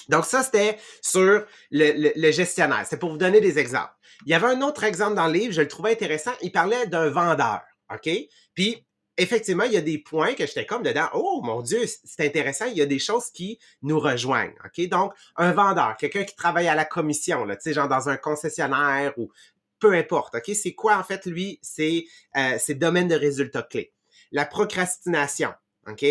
Donc 0.10 0.26
ça, 0.26 0.44
c'était 0.44 0.80
sur 1.02 1.46
le, 1.72 2.12
le, 2.16 2.32
gestionnaire. 2.32 2.86
C'est 2.90 2.98
pour 2.98 3.12
vous 3.12 3.18
donner 3.18 3.42
des 3.42 3.60
exemples. 3.60 3.94
Il 4.26 4.32
y 4.32 4.34
avait 4.34 4.48
un 4.48 4.62
autre 4.62 4.84
exemple 4.84 5.14
dans 5.14 5.28
le 5.28 5.34
livre, 5.34 5.54
je 5.54 5.62
le 5.62 5.68
trouvais 5.68 5.92
intéressant. 5.92 6.32
Il 6.42 6.52
parlait 6.52 6.88
d'un 6.88 7.10
vendeur, 7.10 7.62
OK? 7.94 8.10
Puis 8.56 8.88
effectivement, 9.20 9.66
il 9.66 9.74
y 9.74 9.78
a 9.78 9.82
des 9.82 9.98
points 9.98 10.34
que 10.34 10.46
j'étais 10.46 10.66
comme 10.66 10.84
dedans. 10.84 11.08
Oh 11.14 11.42
mon 11.44 11.62
Dieu, 11.62 11.82
c'est 12.04 12.26
intéressant. 12.26 12.66
Il 12.66 12.78
y 12.78 12.82
a 12.82 12.86
des 12.86 13.00
choses 13.00 13.30
qui 13.32 13.60
nous 13.82 14.00
rejoignent. 14.00 14.56
OK? 14.66 14.88
Donc, 14.90 15.14
un 15.36 15.52
vendeur, 15.52 15.96
quelqu'un 15.98 16.24
qui 16.24 16.36
travaille 16.36 16.68
à 16.68 16.76
la 16.76 16.86
commission, 16.86 17.46
tu 17.48 17.56
sais, 17.60 17.74
genre 17.74 17.88
dans 17.88 18.10
un 18.10 18.18
concessionnaire 18.18 19.14
ou 19.18 19.32
peu 19.80 19.94
importe. 19.94 20.36
OK? 20.36 20.52
C'est 20.56 20.74
quoi, 20.74 20.98
en 20.98 21.04
fait, 21.04 21.26
lui? 21.26 21.60
C'est 21.62 22.06
euh, 22.38 22.58
ses 22.58 22.76
domaines 22.76 23.08
de 23.08 23.16
résultats 23.16 23.64
clés. 23.64 23.94
La 24.32 24.46
procrastination. 24.46 25.54
OK? 25.88 26.06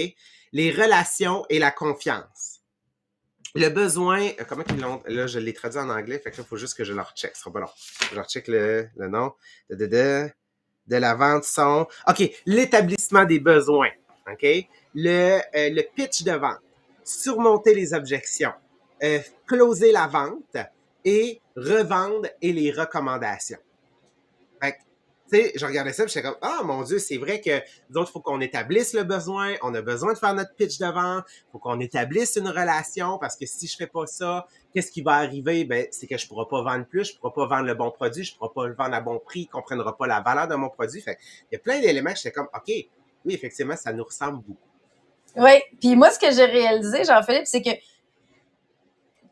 Les 0.52 0.70
relations 0.70 1.44
et 1.48 1.58
la 1.58 1.70
confiance 1.70 2.58
le 3.54 3.68
besoin, 3.68 4.26
euh, 4.26 4.44
comment 4.48 4.64
ils 4.68 4.80
l'ont, 4.80 5.02
là, 5.06 5.26
je 5.26 5.38
l'ai 5.38 5.52
traduit 5.52 5.80
en 5.80 5.88
anglais, 5.88 6.18
fait 6.18 6.30
que 6.30 6.42
faut 6.42 6.56
juste 6.56 6.76
que 6.76 6.84
je 6.84 6.92
leur 6.92 7.12
check, 7.14 7.34
ce 7.34 7.40
sera 7.40 7.52
pas 7.52 7.60
long. 7.60 7.70
Je 8.10 8.14
leur 8.14 8.28
check 8.28 8.48
le, 8.48 8.88
nom 8.96 9.32
de 10.88 10.96
la 10.96 11.14
vente 11.14 11.44
sont, 11.44 11.86
OK, 12.06 12.30
l'établissement 12.46 13.24
des 13.24 13.40
besoins, 13.40 13.90
OK, 14.30 14.46
le, 14.94 15.40
euh, 15.54 15.82
pitch 15.94 16.22
de 16.22 16.32
vente, 16.32 16.60
surmonter 17.04 17.74
les 17.74 17.94
objections, 17.94 18.52
euh, 19.02 19.18
closer 19.46 19.92
la 19.92 20.06
vente 20.06 20.56
et 21.04 21.40
revendre 21.56 22.28
et 22.42 22.52
les 22.52 22.70
recommandations. 22.70 23.58
Fait 24.60 24.76
tu 25.30 25.36
sais, 25.36 25.52
je 25.56 25.66
regardais 25.66 25.92
ça, 25.92 26.06
j'étais 26.06 26.22
comme, 26.22 26.38
ah, 26.40 26.62
mon 26.64 26.82
Dieu, 26.82 26.98
c'est 26.98 27.18
vrai 27.18 27.42
que 27.42 27.58
autres, 27.94 28.08
il 28.08 28.12
faut 28.12 28.20
qu'on 28.20 28.40
établisse 28.40 28.94
le 28.94 29.04
besoin, 29.04 29.54
on 29.62 29.74
a 29.74 29.82
besoin 29.82 30.14
de 30.14 30.18
faire 30.18 30.34
notre 30.34 30.54
pitch 30.54 30.78
de 30.78 30.86
vente, 30.86 31.24
il 31.28 31.52
faut 31.52 31.58
qu'on 31.58 31.80
établisse 31.80 32.36
une 32.36 32.48
relation, 32.48 33.18
parce 33.18 33.36
que 33.36 33.44
si 33.44 33.66
je 33.66 33.76
fais 33.76 33.86
pas 33.86 34.06
ça, 34.06 34.46
qu'est-ce 34.78 34.92
qui 34.92 35.02
va 35.02 35.14
arriver? 35.14 35.64
Ben, 35.64 35.88
c'est 35.90 36.06
que 36.06 36.16
je 36.16 36.28
pourrai 36.28 36.46
pas 36.48 36.62
vendre 36.62 36.86
plus, 36.86 37.12
je 37.12 37.18
pourrai 37.18 37.32
pas 37.34 37.46
vendre 37.46 37.66
le 37.66 37.74
bon 37.74 37.90
produit, 37.90 38.22
je 38.22 38.36
pourrai 38.36 38.50
pas 38.54 38.66
le 38.68 38.74
vendre 38.74 38.94
à 38.94 39.00
bon 39.00 39.18
prix, 39.18 39.40
il 39.40 39.46
comprendra 39.48 39.96
pas 39.96 40.06
la 40.06 40.20
valeur 40.20 40.46
de 40.46 40.54
mon 40.54 40.68
produit. 40.68 41.02
Il 41.04 41.16
y 41.50 41.56
a 41.56 41.58
plein 41.58 41.80
d'éléments 41.80 42.12
que 42.12 42.18
j'étais 42.18 42.30
comme, 42.30 42.46
OK, 42.54 42.68
oui, 42.68 43.34
effectivement, 43.34 43.74
ça 43.74 43.92
nous 43.92 44.04
ressemble 44.04 44.44
beaucoup. 44.44 44.56
Oui, 45.34 45.60
puis 45.80 45.96
moi, 45.96 46.10
ce 46.10 46.18
que 46.20 46.30
j'ai 46.30 46.44
réalisé, 46.44 47.02
Jean-Philippe, 47.02 47.46
c'est 47.46 47.60
que 47.60 47.70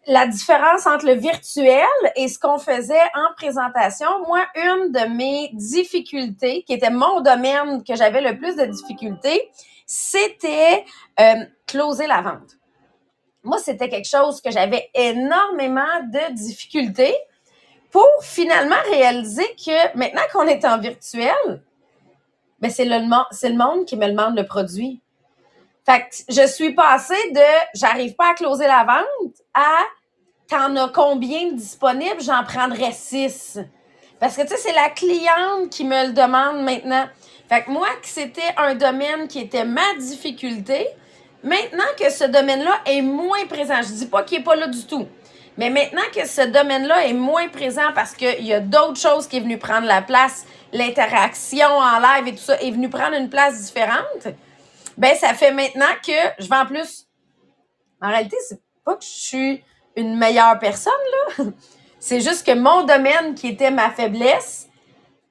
la 0.08 0.26
différence 0.26 0.84
entre 0.88 1.06
le 1.06 1.14
virtuel 1.14 1.86
et 2.16 2.26
ce 2.26 2.40
qu'on 2.40 2.58
faisait 2.58 2.94
en 3.14 3.32
présentation, 3.36 4.08
moi, 4.26 4.46
une 4.56 4.90
de 4.90 5.14
mes 5.14 5.50
difficultés, 5.52 6.64
qui 6.64 6.72
était 6.72 6.90
mon 6.90 7.20
domaine 7.20 7.84
que 7.84 7.94
j'avais 7.94 8.20
le 8.20 8.36
plus 8.36 8.56
de 8.56 8.64
difficultés, 8.64 9.48
c'était 9.86 10.84
euh, 11.20 11.44
closer 11.68 12.08
la 12.08 12.20
vente. 12.20 12.56
Moi, 13.46 13.58
c'était 13.58 13.88
quelque 13.88 14.08
chose 14.08 14.40
que 14.40 14.50
j'avais 14.50 14.90
énormément 14.92 16.00
de 16.02 16.34
difficultés 16.34 17.14
pour 17.92 18.08
finalement 18.20 18.76
réaliser 18.90 19.46
que 19.54 19.96
maintenant 19.96 20.22
qu'on 20.32 20.48
est 20.48 20.64
en 20.64 20.78
virtuel, 20.78 21.62
ben 22.58 22.70
c'est 22.70 22.84
le, 22.84 22.98
le 22.98 23.56
monde 23.56 23.86
qui 23.86 23.96
me 23.96 24.08
demande 24.08 24.36
le 24.36 24.44
produit. 24.44 25.00
Fait 25.84 26.00
que 26.00 26.32
je 26.34 26.44
suis 26.48 26.74
passée 26.74 27.30
de 27.30 27.40
j'arrive 27.74 28.16
pas 28.16 28.30
à 28.32 28.34
closer 28.34 28.66
la 28.66 28.84
vente 28.84 29.36
à 29.54 29.84
t'en 30.48 30.74
as 30.74 30.88
combien 30.88 31.52
disponibles? 31.52 32.20
J'en 32.20 32.42
prendrais 32.42 32.92
six. 32.92 33.60
Parce 34.18 34.36
que 34.36 34.42
tu 34.42 34.48
sais, 34.48 34.56
c'est 34.56 34.72
la 34.72 34.90
cliente 34.90 35.70
qui 35.70 35.84
me 35.84 36.08
le 36.08 36.12
demande 36.12 36.62
maintenant. 36.64 37.06
Fait 37.48 37.62
que 37.62 37.70
moi, 37.70 37.86
que 38.02 38.08
c'était 38.08 38.54
un 38.56 38.74
domaine 38.74 39.28
qui 39.28 39.38
était 39.38 39.64
ma 39.64 39.94
difficulté, 40.00 40.88
maintenant 41.46 41.84
que 41.98 42.10
ce 42.10 42.24
domaine-là 42.24 42.74
est 42.86 43.02
moins 43.02 43.46
présent, 43.46 43.76
je 43.76 43.92
dis 43.92 44.06
pas 44.06 44.22
qu'il 44.24 44.40
est 44.40 44.44
pas 44.44 44.56
là 44.56 44.66
du 44.66 44.84
tout, 44.84 45.06
mais 45.56 45.70
maintenant 45.70 46.02
que 46.14 46.26
ce 46.26 46.42
domaine-là 46.42 47.06
est 47.06 47.12
moins 47.14 47.48
présent 47.48 47.92
parce 47.94 48.12
qu'il 48.14 48.44
y 48.44 48.52
a 48.52 48.60
d'autres 48.60 49.00
choses 49.00 49.26
qui 49.26 49.38
est 49.38 49.40
venu 49.40 49.56
prendre 49.56 49.86
la 49.86 50.02
place, 50.02 50.44
l'interaction 50.72 51.68
en 51.68 51.98
live 51.98 52.28
et 52.28 52.32
tout 52.32 52.42
ça 52.42 52.60
est 52.60 52.70
venu 52.70 52.90
prendre 52.90 53.14
une 53.16 53.30
place 53.30 53.62
différente, 53.62 54.28
ben 54.98 55.14
ça 55.16 55.34
fait 55.34 55.52
maintenant 55.52 55.86
que 56.04 56.12
je 56.38 56.48
vais 56.48 56.56
en 56.56 56.66
plus. 56.66 57.06
En 58.02 58.08
réalité, 58.08 58.36
c'est 58.46 58.60
pas 58.84 58.96
que 58.96 59.04
je 59.04 59.08
suis 59.08 59.64
une 59.96 60.16
meilleure 60.16 60.58
personne, 60.58 60.92
là. 61.38 61.44
C'est 61.98 62.20
juste 62.20 62.46
que 62.46 62.52
mon 62.52 62.84
domaine, 62.84 63.34
qui 63.34 63.48
était 63.48 63.70
ma 63.70 63.90
faiblesse, 63.90 64.68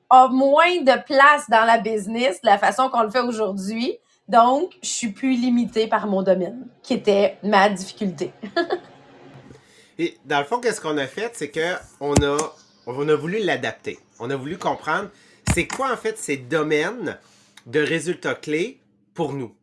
a 0.10 0.27
moins 0.27 0.81
de 0.81 1.03
place 1.03 1.50
dans 1.50 1.63
la 1.65 1.77
business 1.77 2.41
de 2.41 2.48
la 2.48 2.57
façon 2.57 2.89
qu'on 2.89 3.03
le 3.03 3.10
fait 3.10 3.22
aujourd'hui. 3.22 3.98
Donc, 4.27 4.74
je 4.82 4.89
suis 4.89 5.12
plus 5.12 5.39
limitée 5.39 5.88
par 5.88 6.08
mon 6.08 6.24
domaine, 6.24 6.67
qui 6.82 6.94
était 6.94 7.38
ma 7.44 7.70
difficulté. 7.70 8.32
Et 9.98 10.17
dans 10.25 10.39
le 10.39 10.46
fond, 10.46 10.60
qu'est-ce 10.60 10.82
qu'on 10.82 10.98
a 10.98 11.08
fait, 11.08 11.32
c'est 11.36 11.51
que 11.51 11.75
on 12.00 12.13
a, 12.22 13.15
voulu 13.15 13.39
l'adapter. 13.39 14.00
On 14.20 14.29
a 14.29 14.36
voulu 14.36 14.58
comprendre 14.58 15.10
c'est 15.53 15.67
quoi 15.67 15.91
en 15.91 15.98
fait 15.98 16.17
ces 16.17 16.38
domaines 16.38 17.17
de 17.65 17.79
résultats 17.79 18.36
clés 18.36 18.82
pour 19.13 19.34
nous? 19.34 19.55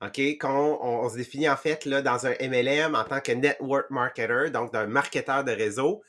OK? 0.00 0.18
Quand 0.18 0.78
on, 0.82 1.08
se 1.08 1.16
définit 1.16 1.48
en 1.48 1.56
fait 1.56 1.86
dans 1.86 2.26
un 2.26 2.34
MLM 2.40 2.94
en 2.94 3.04
tant 3.04 3.20
que 3.20 3.32
network 3.32 3.90
marketer, 3.90 4.50
donc 4.50 4.72
d'un 4.72 4.86
marketeur 4.86 5.44
de 5.44 5.52
réseau, 5.52 6.02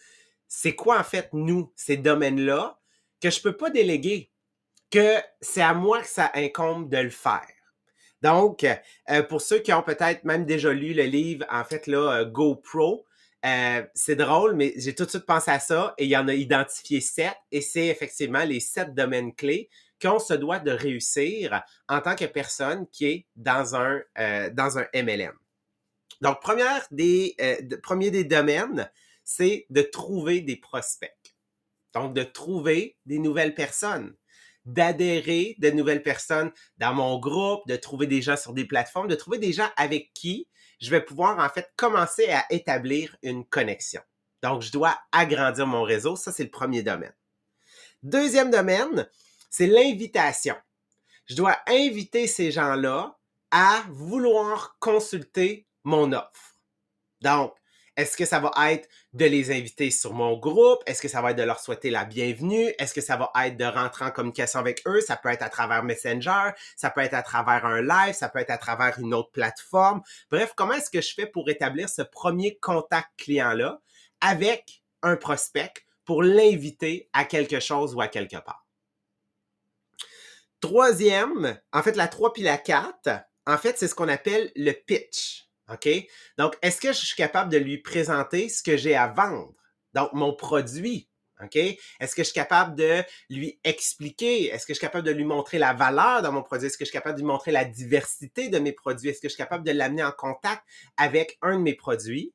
c'est 0.47 0.75
quoi 0.75 0.99
en 0.99 1.03
fait 1.03 1.29
nous, 1.33 1.73
ces 1.75 1.97
domaines-là, 1.97 2.79
que 3.21 3.29
je 3.29 3.39
ne 3.39 3.43
peux 3.43 3.57
pas 3.57 3.69
déléguer, 3.69 4.31
que 4.91 5.15
c'est 5.41 5.61
à 5.61 5.73
moi 5.73 6.01
que 6.01 6.07
ça 6.07 6.31
incombe 6.35 6.89
de 6.89 6.97
le 6.97 7.09
faire? 7.09 7.54
Donc, 8.25 8.63
euh, 8.63 9.21
pour 9.21 9.39
ceux 9.39 9.59
qui 9.59 9.71
ont 9.71 9.83
peut-être 9.83 10.23
même 10.23 10.45
déjà 10.45 10.73
lu 10.73 10.95
le 10.95 11.03
livre, 11.03 11.45
en 11.47 11.63
fait, 11.63 11.85
là, 11.85 12.21
euh, 12.21 12.25
GoPro, 12.25 13.05
euh, 13.45 13.83
c'est 13.93 14.15
drôle, 14.15 14.55
mais 14.55 14.73
j'ai 14.77 14.95
tout 14.95 15.05
de 15.05 15.11
suite 15.11 15.27
pensé 15.27 15.51
à 15.51 15.59
ça 15.59 15.93
et 15.99 16.05
il 16.05 16.09
y 16.09 16.17
en 16.17 16.27
a 16.27 16.33
identifié 16.33 17.01
sept 17.01 17.35
et 17.51 17.61
c'est 17.61 17.85
effectivement 17.85 18.43
les 18.43 18.59
sept 18.59 18.95
domaines 18.95 19.35
clés 19.35 19.69
qu'on 20.01 20.17
se 20.17 20.33
doit 20.33 20.57
de 20.57 20.71
réussir 20.71 21.61
en 21.87 22.01
tant 22.01 22.15
que 22.15 22.25
personne 22.25 22.87
qui 22.87 23.05
est 23.05 23.27
dans 23.35 23.75
un, 23.75 24.01
euh, 24.17 24.49
MLM. 24.95 25.33
Donc, 26.21 26.41
première 26.41 26.87
euh, 26.99 27.55
premier 27.83 28.09
des 28.09 28.23
domaines, 28.23 28.89
c'est 29.23 29.67
de 29.69 29.83
trouver 29.83 30.41
des 30.41 30.55
prospects. 30.55 31.35
Donc, 31.93 32.15
de 32.15 32.23
trouver 32.23 32.97
des 33.05 33.19
nouvelles 33.19 33.53
personnes, 33.53 34.15
d'adhérer 34.65 35.55
de 35.59 35.69
nouvelles 35.69 36.03
personnes 36.03 36.51
dans 36.77 36.93
mon 36.93 37.19
groupe, 37.19 37.67
de 37.67 37.75
trouver 37.75 38.07
des 38.07 38.21
gens 38.21 38.37
sur 38.37 38.53
des 38.53 38.65
plateformes, 38.65 39.07
de 39.07 39.15
trouver 39.15 39.37
des 39.37 39.53
gens 39.53 39.69
avec 39.77 40.11
qui 40.13 40.47
je 40.79 40.89
vais 40.89 41.01
pouvoir 41.01 41.39
en 41.39 41.49
fait 41.49 41.71
commencer 41.75 42.29
à 42.29 42.45
établir 42.49 43.15
une 43.21 43.45
connexion. 43.45 44.01
Donc, 44.43 44.61
je 44.61 44.71
dois 44.71 44.99
agrandir 45.11 45.65
mon 45.67 45.83
réseau. 45.83 46.15
Ça, 46.15 46.31
c'est 46.31 46.43
le 46.43 46.51
premier 46.51 46.83
domaine. 46.83 47.15
Deuxième 48.03 48.51
domaine, 48.51 49.07
c'est 49.49 49.67
l'invitation. 49.67 50.55
Je 51.25 51.35
dois 51.35 51.57
inviter 51.67 52.27
ces 52.27 52.51
gens-là 52.51 53.17
à 53.51 53.83
vouloir 53.89 54.77
consulter 54.79 55.67
mon 55.83 56.11
offre. 56.11 56.59
Donc, 57.21 57.55
est-ce 57.97 58.17
que 58.17 58.25
ça 58.25 58.39
va 58.39 58.51
être 58.71 58.89
de 59.13 59.25
les 59.25 59.51
inviter 59.51 59.89
sur 59.89 60.13
mon 60.13 60.37
groupe? 60.37 60.83
Est-ce 60.85 61.01
que 61.01 61.07
ça 61.07 61.21
va 61.21 61.31
être 61.31 61.37
de 61.37 61.43
leur 61.43 61.59
souhaiter 61.59 61.89
la 61.89 62.03
bienvenue? 62.03 62.73
Est-ce 62.77 62.93
que 62.93 63.01
ça 63.01 63.15
va 63.15 63.31
être 63.45 63.55
de 63.55 63.63
rentrer 63.63 64.03
en 64.03 64.11
communication 64.11 64.59
avec 64.59 64.81
eux? 64.85 64.99
Ça 64.99 65.15
peut 65.15 65.29
être 65.29 65.43
à 65.43 65.49
travers 65.49 65.83
Messenger, 65.83 66.51
ça 66.75 66.89
peut 66.89 67.01
être 67.01 67.13
à 67.13 67.23
travers 67.23 67.65
un 67.65 67.81
live, 67.81 68.13
ça 68.13 68.27
peut 68.27 68.39
être 68.39 68.49
à 68.49 68.57
travers 68.57 68.99
une 68.99 69.13
autre 69.13 69.31
plateforme. 69.31 70.01
Bref, 70.29 70.53
comment 70.55 70.73
est-ce 70.73 70.89
que 70.89 71.01
je 71.01 71.13
fais 71.13 71.25
pour 71.25 71.49
établir 71.49 71.87
ce 71.87 72.01
premier 72.01 72.57
contact 72.57 73.09
client-là 73.17 73.79
avec 74.19 74.83
un 75.01 75.15
prospect 75.15 75.73
pour 76.03 76.21
l'inviter 76.21 77.09
à 77.13 77.23
quelque 77.23 77.61
chose 77.61 77.95
ou 77.95 78.01
à 78.01 78.09
quelque 78.09 78.37
part? 78.37 78.65
Troisième, 80.59 81.59
en 81.71 81.83
fait, 81.83 81.95
la 81.95 82.07
3 82.07 82.33
puis 82.33 82.41
la 82.41 82.57
4, 82.57 83.09
en 83.47 83.57
fait, 83.57 83.77
c'est 83.77 83.87
ce 83.87 83.95
qu'on 83.95 84.09
appelle 84.09 84.51
le 84.55 84.71
pitch. 84.71 85.44
OK? 85.71 85.89
Donc, 86.37 86.57
est-ce 86.61 86.79
que 86.79 86.93
je 86.93 87.05
suis 87.05 87.15
capable 87.15 87.51
de 87.51 87.57
lui 87.57 87.77
présenter 87.79 88.49
ce 88.49 88.61
que 88.61 88.77
j'ai 88.77 88.95
à 88.95 89.07
vendre? 89.07 89.53
Donc, 89.93 90.13
mon 90.13 90.33
produit. 90.33 91.09
OK? 91.43 91.55
Est-ce 91.55 92.15
que 92.15 92.23
je 92.23 92.29
suis 92.29 92.33
capable 92.33 92.75
de 92.75 93.03
lui 93.29 93.59
expliquer? 93.63 94.47
Est-ce 94.47 94.65
que 94.65 94.73
je 94.73 94.77
suis 94.77 94.85
capable 94.87 95.05
de 95.05 95.11
lui 95.11 95.25
montrer 95.25 95.57
la 95.57 95.73
valeur 95.73 96.21
de 96.21 96.29
mon 96.29 96.43
produit? 96.43 96.67
Est-ce 96.67 96.77
que 96.77 96.85
je 96.85 96.89
suis 96.89 96.97
capable 96.97 97.15
de 97.15 97.21
lui 97.21 97.27
montrer 97.27 97.51
la 97.51 97.65
diversité 97.65 98.49
de 98.49 98.59
mes 98.59 98.71
produits? 98.71 99.09
Est-ce 99.09 99.21
que 99.21 99.27
je 99.27 99.33
suis 99.33 99.43
capable 99.43 99.65
de 99.65 99.71
l'amener 99.71 100.03
en 100.03 100.11
contact 100.11 100.63
avec 100.97 101.37
un 101.41 101.57
de 101.57 101.61
mes 101.61 101.75
produits? 101.75 102.33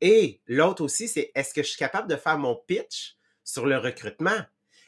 Et 0.00 0.42
l'autre 0.46 0.84
aussi, 0.84 1.08
c'est 1.08 1.30
est-ce 1.34 1.54
que 1.54 1.62
je 1.62 1.68
suis 1.68 1.78
capable 1.78 2.08
de 2.08 2.16
faire 2.16 2.36
mon 2.36 2.56
pitch 2.66 3.16
sur 3.44 3.64
le 3.64 3.78
recrutement? 3.78 4.44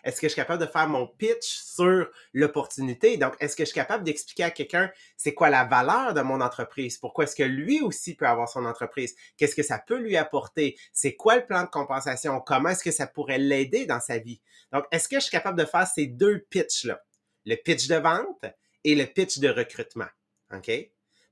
Est-ce 0.06 0.20
que 0.20 0.28
je 0.28 0.34
suis 0.34 0.40
capable 0.40 0.64
de 0.64 0.70
faire 0.70 0.88
mon 0.88 1.08
pitch 1.08 1.48
sur 1.48 2.08
l'opportunité? 2.32 3.16
Donc, 3.16 3.34
est-ce 3.40 3.56
que 3.56 3.64
je 3.64 3.70
suis 3.70 3.74
capable 3.74 4.04
d'expliquer 4.04 4.44
à 4.44 4.50
quelqu'un 4.52 4.88
c'est 5.16 5.34
quoi 5.34 5.50
la 5.50 5.64
valeur 5.64 6.14
de 6.14 6.20
mon 6.20 6.40
entreprise? 6.40 6.96
Pourquoi 6.96 7.24
est-ce 7.24 7.34
que 7.34 7.42
lui 7.42 7.80
aussi 7.80 8.14
peut 8.14 8.28
avoir 8.28 8.48
son 8.48 8.64
entreprise? 8.64 9.16
Qu'est-ce 9.36 9.56
que 9.56 9.64
ça 9.64 9.80
peut 9.80 9.98
lui 9.98 10.16
apporter? 10.16 10.78
C'est 10.92 11.16
quoi 11.16 11.34
le 11.34 11.44
plan 11.44 11.64
de 11.64 11.68
compensation? 11.68 12.40
Comment 12.40 12.68
est-ce 12.68 12.84
que 12.84 12.92
ça 12.92 13.08
pourrait 13.08 13.38
l'aider 13.38 13.84
dans 13.84 13.98
sa 13.98 14.18
vie? 14.18 14.40
Donc, 14.72 14.84
est-ce 14.92 15.08
que 15.08 15.16
je 15.16 15.22
suis 15.22 15.32
capable 15.32 15.58
de 15.58 15.64
faire 15.64 15.88
ces 15.88 16.06
deux 16.06 16.38
pitchs-là? 16.50 17.02
Le 17.44 17.56
pitch 17.56 17.88
de 17.88 17.96
vente 17.96 18.44
et 18.84 18.94
le 18.94 19.06
pitch 19.06 19.38
de 19.38 19.48
recrutement. 19.48 20.06
OK? 20.54 20.70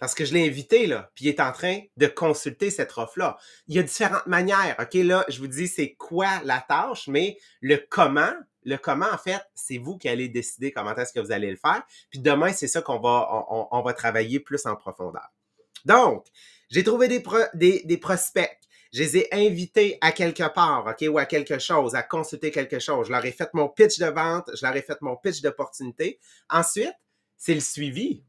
parce 0.05 0.15
que 0.15 0.27
je 0.27 0.35
l'ai 0.35 0.47
invité, 0.47 0.87
là, 0.87 1.11
puis 1.15 1.25
il 1.25 1.29
est 1.29 1.41
en 1.41 1.51
train 1.51 1.81
de 1.97 2.07
consulter 2.07 2.71
cette 2.71 2.93
offre-là. 2.99 3.39
Il 3.69 3.77
y 3.77 3.79
a 3.79 3.83
différentes 3.83 4.27
manières, 4.27 4.77
OK? 4.79 4.93
Là, 4.95 5.25
je 5.29 5.39
vous 5.39 5.47
dis 5.47 5.67
c'est 5.67 5.95
quoi 5.95 6.43
la 6.45 6.61
tâche, 6.61 7.09
mais 7.09 7.39
le 7.63 7.79
comment, 7.89 8.35
le 8.65 8.77
comment, 8.77 9.11
en 9.13 9.19
fait, 9.19 9.43
c'est 9.55 9.79
vous 9.79 9.99
qui 9.99 10.09
allez 10.09 10.29
décider 10.29 10.73
comment 10.73 10.95
est-ce 10.95 11.13
que 11.13 11.21
vous 11.21 11.33
allez 11.33 11.51
le 11.51 11.57
faire. 11.57 11.83
Puis 12.11 12.19
demain, 12.19 12.53
c'est 12.53 12.69
ça 12.69 12.83
qu'on 12.83 12.99
va, 12.99 13.93
travailler 13.95 14.41
plus 14.41 14.65
en 14.67 14.77
profondeur. 14.77 15.29
Donc, 15.85 16.27
j'ai 16.71 16.83
trouvé 16.83 17.09
des, 17.09 17.23
des, 17.55 17.83
des 17.85 17.99
prospects. 17.99 18.59
Je 18.93 19.03
les 19.03 19.17
ai 19.19 19.29
invités 19.33 19.99
à 20.01 20.13
quelque 20.13 20.49
part, 20.55 20.87
OK, 20.87 21.05
ou 21.09 21.19
à 21.19 21.27
quelque 21.27 21.59
chose, 21.59 21.95
à 21.95 22.03
consulter 22.03 22.51
quelque 22.51 22.79
chose. 22.79 23.09
Je 23.09 23.13
leur 23.13 23.25
ai 23.25 23.33
fait 23.33 23.53
mon 23.53 23.69
pitch 23.69 23.99
de 23.99 24.07
vente, 24.07 24.51
je 24.55 24.65
leur 24.65 24.75
ai 24.77 24.83
fait 24.83 25.01
mon 25.01 25.17
pitch 25.17 25.43
d'opportunité. 25.43 26.19
Ensuite, 26.49 26.95
c'est 27.37 27.55
le 27.55 27.61
suivi 27.61 28.25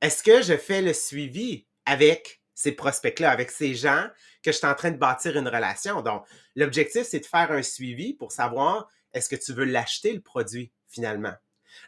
est-ce 0.00 0.22
que 0.22 0.42
je 0.42 0.56
fais 0.56 0.80
le 0.80 0.94
suivi 0.94 1.66
avec 1.84 2.40
ces 2.54 2.72
prospects-là, 2.72 3.30
avec 3.30 3.50
ces 3.50 3.74
gens 3.74 4.06
que 4.42 4.50
je 4.50 4.56
suis 4.56 4.66
en 4.66 4.74
train 4.74 4.90
de 4.90 4.96
bâtir 4.96 5.36
une 5.36 5.48
relation? 5.48 6.00
Donc, 6.00 6.24
l'objectif, 6.56 7.02
c'est 7.02 7.20
de 7.20 7.26
faire 7.26 7.52
un 7.52 7.62
suivi 7.62 8.14
pour 8.14 8.32
savoir 8.32 8.88
est-ce 9.14 9.28
que 9.28 9.36
tu 9.36 9.52
veux 9.52 9.64
l'acheter, 9.64 10.12
le 10.12 10.20
produit, 10.20 10.70
finalement? 10.88 11.34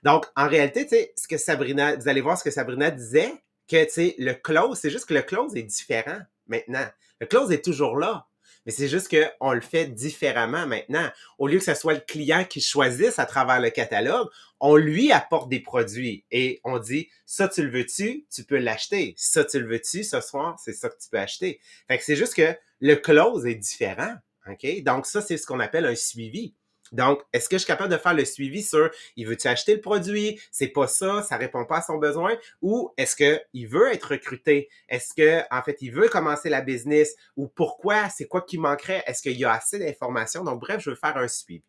Donc, 0.02 0.26
en 0.36 0.48
réalité, 0.48 0.84
tu 0.84 0.90
sais, 0.90 1.12
ce 1.16 1.28
que 1.28 1.38
Sabrina, 1.38 1.96
vous 1.96 2.08
allez 2.08 2.20
voir 2.20 2.38
ce 2.38 2.44
que 2.44 2.50
Sabrina 2.50 2.90
disait, 2.90 3.32
que, 3.68 3.84
tu 3.84 3.90
sais, 3.90 4.14
le 4.18 4.34
close, 4.34 4.78
c'est 4.78 4.90
juste 4.90 5.06
que 5.06 5.14
le 5.14 5.22
close 5.22 5.56
est 5.56 5.62
différent 5.62 6.20
maintenant. 6.46 6.86
Le 7.20 7.26
close 7.26 7.52
est 7.52 7.64
toujours 7.64 7.96
là. 7.96 8.26
Mais 8.64 8.72
c'est 8.72 8.88
juste 8.88 9.08
qu'on 9.08 9.52
le 9.52 9.60
fait 9.60 9.86
différemment 9.86 10.66
maintenant. 10.66 11.10
Au 11.38 11.48
lieu 11.48 11.58
que 11.58 11.64
ce 11.64 11.74
soit 11.74 11.94
le 11.94 12.00
client 12.00 12.44
qui 12.44 12.60
choisisse 12.60 13.18
à 13.18 13.26
travers 13.26 13.60
le 13.60 13.70
catalogue, 13.70 14.28
on 14.60 14.76
lui 14.76 15.10
apporte 15.10 15.48
des 15.48 15.58
produits 15.58 16.24
et 16.30 16.60
on 16.62 16.78
dit, 16.78 17.08
ça 17.26 17.48
tu 17.48 17.64
le 17.64 17.70
veux-tu, 17.70 18.26
tu 18.32 18.44
peux 18.44 18.58
l'acheter. 18.58 19.14
Ça 19.16 19.44
tu 19.44 19.58
le 19.58 19.66
veux-tu, 19.66 20.04
ce 20.04 20.20
soir, 20.20 20.60
c'est 20.62 20.72
ça 20.72 20.88
que 20.88 20.96
tu 21.02 21.08
peux 21.10 21.18
acheter. 21.18 21.60
Fait 21.88 21.98
que 21.98 22.04
c'est 22.04 22.14
juste 22.14 22.34
que 22.34 22.56
le 22.80 22.94
close 22.94 23.46
est 23.46 23.56
différent. 23.56 24.14
OK? 24.48 24.82
Donc 24.82 25.06
ça, 25.06 25.22
c'est 25.22 25.36
ce 25.36 25.46
qu'on 25.46 25.60
appelle 25.60 25.86
un 25.86 25.94
suivi. 25.94 26.54
Donc, 26.92 27.22
est-ce 27.32 27.48
que 27.48 27.56
je 27.56 27.62
suis 27.62 27.66
capable 27.66 27.90
de 27.90 27.98
faire 27.98 28.14
le 28.14 28.24
suivi 28.24 28.62
sur 28.62 28.90
il 29.16 29.26
veut-tu 29.26 29.48
acheter 29.48 29.74
le 29.74 29.80
produit? 29.80 30.40
C'est 30.50 30.68
pas 30.68 30.86
ça, 30.86 31.22
ça 31.22 31.36
répond 31.36 31.64
pas 31.64 31.78
à 31.78 31.82
son 31.82 31.96
besoin? 31.96 32.36
Ou 32.60 32.92
est-ce 32.96 33.16
qu'il 33.16 33.68
veut 33.68 33.92
être 33.92 34.10
recruté? 34.10 34.68
Est-ce 34.88 35.14
que, 35.14 35.42
en 35.50 35.62
fait, 35.62 35.78
il 35.80 35.90
veut 35.90 36.08
commencer 36.08 36.50
la 36.50 36.60
business? 36.60 37.14
Ou 37.36 37.48
pourquoi? 37.48 38.08
C'est 38.10 38.26
quoi 38.26 38.42
qui 38.42 38.58
manquerait? 38.58 39.02
Est-ce 39.06 39.22
qu'il 39.22 39.38
y 39.38 39.44
a 39.44 39.52
assez 39.52 39.78
d'informations? 39.78 40.44
Donc, 40.44 40.60
bref, 40.60 40.82
je 40.82 40.90
veux 40.90 40.96
faire 40.96 41.16
un 41.16 41.28
suivi. 41.28 41.64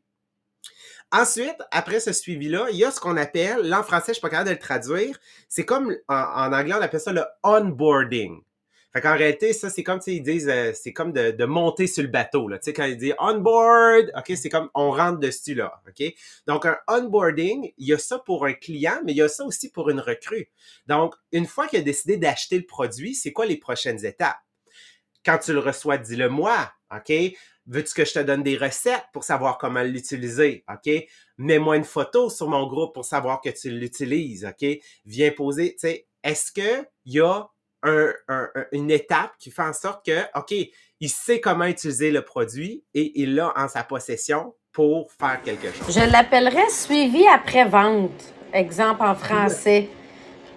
Ensuite, 1.12 1.58
après 1.72 2.00
ce 2.00 2.12
suivi-là, 2.12 2.68
il 2.72 2.78
y 2.78 2.86
a 2.86 2.92
ce 2.92 3.00
qu'on 3.00 3.18
appelle, 3.18 3.60
là 3.62 3.82
en 3.82 3.84
français, 3.84 4.08
je 4.10 4.14
suis 4.14 4.22
pas 4.22 4.30
capable 4.30 4.50
de 4.50 4.56
le 4.56 4.60
traduire, 4.60 5.20
c'est 5.48 5.66
comme 5.66 5.96
en 6.08 6.54
anglais, 6.54 6.74
on 6.74 6.82
appelle 6.82 7.00
ça 7.00 7.14
le 7.14 7.24
onboarding. 7.44 8.42
Fait 8.94 9.02
qu'en 9.02 9.18
réalité, 9.18 9.54
ça, 9.54 9.72
c'est 9.72 9.82
comme, 9.82 10.00
tu 10.00 10.12
ils 10.12 10.22
disent, 10.22 10.48
euh, 10.48 10.72
c'est 10.76 10.94
comme 10.94 11.12
de, 11.12 11.32
de, 11.32 11.46
monter 11.46 11.88
sur 11.88 12.04
le 12.04 12.10
bateau, 12.10 12.48
là. 12.48 12.60
Tu 12.60 12.66
sais, 12.66 12.74
quand 12.74 12.86
ils 12.86 12.96
disent 12.96 13.16
on 13.18 13.40
board, 13.40 14.12
OK, 14.16 14.38
c'est 14.38 14.50
comme 14.50 14.70
on 14.76 14.92
rentre 14.92 15.18
dessus, 15.18 15.56
là. 15.56 15.82
OK? 15.88 16.14
Donc, 16.46 16.68
un 16.68 16.78
onboarding, 16.88 17.72
il 17.80 17.88
y 17.88 17.94
a 17.94 17.98
ça 17.98 18.20
pour 18.20 18.46
un 18.46 18.54
client, 18.54 19.02
mais 19.04 19.14
il 19.14 19.18
y 19.18 19.24
a 19.24 19.30
ça 19.30 19.46
aussi 19.46 19.72
pour 19.72 19.90
une 19.90 20.00
recrue. 20.00 20.48
Donc, 20.86 21.16
une 21.32 21.48
fois 21.48 21.68
qu'il 21.68 21.80
a 21.80 21.82
décidé 21.82 22.18
d'acheter 22.18 22.58
le 22.58 22.68
produit, 22.68 23.16
c'est 23.16 23.32
quoi 23.32 23.48
les 23.48 23.58
prochaines 23.58 24.06
étapes? 24.06 24.38
Quand 25.26 25.40
tu 25.40 25.54
le 25.54 25.60
reçois, 25.60 25.98
dis-le 25.98 26.30
moi, 26.30 26.72
OK? 26.96 27.12
Veux-tu 27.66 27.94
que 27.96 28.06
je 28.06 28.14
te 28.14 28.20
donne 28.20 28.44
des 28.44 28.58
recettes 28.58 29.06
pour 29.12 29.24
savoir 29.24 29.58
comment 29.58 29.82
l'utiliser? 29.82 30.66
OK? 30.72 31.08
Mets-moi 31.38 31.78
une 31.78 31.84
photo 31.84 32.30
sur 32.30 32.48
mon 32.48 32.68
groupe 32.68 32.94
pour 32.94 33.06
savoir 33.06 33.42
que 33.42 33.50
tu 33.50 33.72
l'utilises. 33.72 34.46
OK? 34.46 34.70
Viens 35.06 35.32
poser, 35.32 35.72
tu 35.72 35.80
sais, 35.80 36.08
est-ce 36.24 36.52
qu'il 36.52 36.86
y 37.06 37.22
a 37.22 37.50
une 37.84 38.92
étape 38.92 39.32
qui 39.40 39.52
fait 39.52 39.64
en 39.64 39.74
sorte 39.74 40.06
que, 40.06 40.22
OK, 40.36 40.54
il 41.00 41.10
sait 41.10 41.42
comment 41.42 41.66
utiliser 41.66 42.12
le 42.12 42.22
produit 42.22 42.84
et 42.94 43.22
il 43.22 43.36
l'a 43.36 43.52
en 43.58 43.68
sa 43.68 43.84
possession 43.84 44.54
pour 44.72 45.12
faire 45.12 45.42
quelque 45.44 45.72
chose. 45.72 45.94
Je 45.94 46.12
l'appellerais 46.12 46.70
suivi 46.70 47.28
après-vente, 47.28 48.34
exemple 48.54 49.04
en 49.04 49.16
français. 49.16 49.90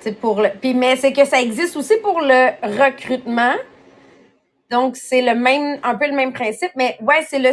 C'est 0.00 0.12
pour 0.12 0.40
le... 0.40 0.50
Puis, 0.60 0.72
mais 0.72 0.96
c'est 0.96 1.12
que 1.12 1.24
ça 1.24 1.40
existe 1.40 1.76
aussi 1.76 1.96
pour 1.98 2.20
le 2.20 2.50
recrutement. 2.62 3.54
Donc, 4.70 4.96
c'est 4.96 5.22
le 5.22 5.34
même, 5.34 5.80
un 5.82 5.94
peu 5.96 6.06
le 6.06 6.14
même 6.14 6.32
principe, 6.32 6.70
mais 6.76 6.96
ouais, 7.00 7.26
c'est 7.28 7.38
le, 7.38 7.50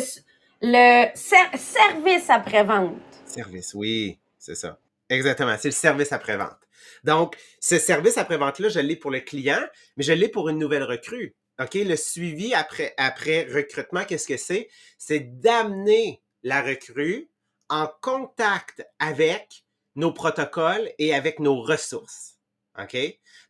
le 0.61 1.07
service 1.15 2.29
après-vente. 2.29 2.95
Service, 3.25 3.73
oui, 3.73 4.19
c'est 4.37 4.55
ça. 4.55 4.77
Exactement, 5.09 5.55
c'est 5.59 5.69
le 5.69 5.73
service 5.73 6.11
après-vente. 6.11 6.57
Donc, 7.03 7.35
ce 7.59 7.79
service 7.79 8.17
après-vente-là, 8.17 8.69
je 8.69 8.79
l'ai 8.79 8.95
pour 8.95 9.11
le 9.11 9.19
client, 9.19 9.61
mais 9.97 10.03
je 10.03 10.13
l'ai 10.13 10.29
pour 10.29 10.49
une 10.49 10.59
nouvelle 10.59 10.83
recrue. 10.83 11.35
OK? 11.59 11.75
Le 11.75 11.95
suivi 11.95 12.53
après, 12.53 12.93
après 12.97 13.43
recrutement, 13.43 14.05
qu'est-ce 14.05 14.27
que 14.27 14.37
c'est? 14.37 14.69
C'est 14.97 15.39
d'amener 15.39 16.21
la 16.43 16.61
recrue 16.61 17.29
en 17.69 17.87
contact 18.01 18.85
avec 18.99 19.65
nos 19.95 20.11
protocoles 20.11 20.91
et 20.97 21.13
avec 21.13 21.39
nos 21.39 21.61
ressources. 21.61 22.33
OK? 22.79 22.97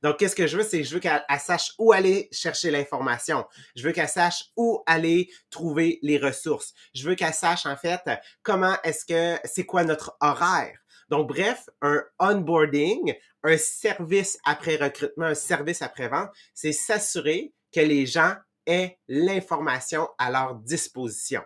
Donc, 0.02 0.18
qu'est-ce 0.20 0.36
que 0.36 0.48
je 0.48 0.58
veux? 0.58 0.64
C'est 0.64 0.84
je 0.84 0.94
veux 0.94 1.00
qu'elle 1.00 1.24
sache 1.40 1.72
où 1.80 1.94
aller 1.94 2.28
chercher 2.32 2.72
l'information. 2.72 3.46
Je 3.76 3.84
veux 3.84 3.94
qu'elle 3.94 4.10
sache 4.10 4.44
où 4.58 4.84
aller 4.86 5.30
trouver 5.50 6.00
les 6.02 6.18
ressources. 6.18 6.74
Je 6.94 7.08
veux 7.08 7.16
qu'elle 7.16 7.34
sache, 7.34 7.66
en 7.66 7.78
fait, 7.78 8.02
comment 8.42 8.76
est-ce 8.84 9.06
que, 9.06 9.40
c'est 9.46 9.66
quoi 9.66 9.86
notre 9.86 10.18
horaire? 10.20 10.78
Donc, 11.10 11.28
bref, 11.28 11.70
un 11.82 12.04
onboarding, 12.20 13.16
un 13.44 13.58
service 13.58 14.38
après 14.46 14.76
recrutement, 14.78 15.26
un 15.26 15.36
service 15.36 15.82
après 15.82 16.08
vente, 16.08 16.30
c'est 16.54 16.74
s'assurer 16.74 17.54
que 17.74 17.82
les 17.82 18.06
gens 18.06 18.36
aient 18.66 18.98
l'information 19.08 20.08
à 20.18 20.32
leur 20.32 20.56
disposition. 20.56 21.42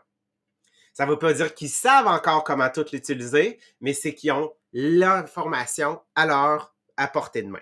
Ça 0.94 1.06
ne 1.06 1.12
veut 1.12 1.20
pas 1.20 1.34
dire 1.34 1.54
qu'ils 1.54 1.70
savent 1.70 2.08
encore 2.08 2.44
comment 2.44 2.70
tout 2.70 2.86
l'utiliser, 2.92 3.60
mais 3.82 3.94
c'est 3.94 4.16
qu'ils 4.16 4.32
ont 4.32 4.54
l'information 4.74 6.02
à 6.16 6.26
leur 6.26 6.76
à 6.98 7.08
portée 7.08 7.44
de 7.44 7.50
main. 7.50 7.62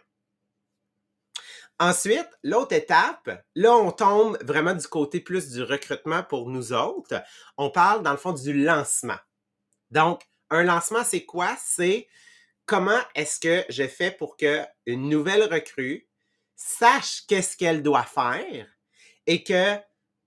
Ensuite, 1.77 2.29
l'autre 2.43 2.73
étape, 2.73 3.43
là, 3.55 3.75
on 3.75 3.91
tombe 3.91 4.41
vraiment 4.41 4.73
du 4.73 4.87
côté 4.87 5.19
plus 5.19 5.51
du 5.51 5.61
recrutement 5.61 6.23
pour 6.23 6.49
nous 6.49 6.71
autres. 6.71 7.21
On 7.57 7.69
parle, 7.69 8.01
dans 8.01 8.11
le 8.11 8.17
fond, 8.17 8.31
du 8.31 8.53
lancement. 8.53 9.17
Donc, 9.91 10.25
un 10.49 10.63
lancement, 10.63 11.03
c'est 11.03 11.25
quoi? 11.25 11.55
C'est 11.63 12.07
comment 12.65 12.99
est-ce 13.13 13.39
que 13.39 13.63
je 13.69 13.87
fais 13.87 14.11
pour 14.11 14.37
que 14.37 14.63
une 14.85 15.09
nouvelle 15.09 15.43
recrue 15.43 16.07
sache 16.55 17.23
qu'est-ce 17.27 17.57
qu'elle 17.57 17.83
doit 17.83 18.03
faire 18.03 18.67
et 19.27 19.43
que 19.43 19.75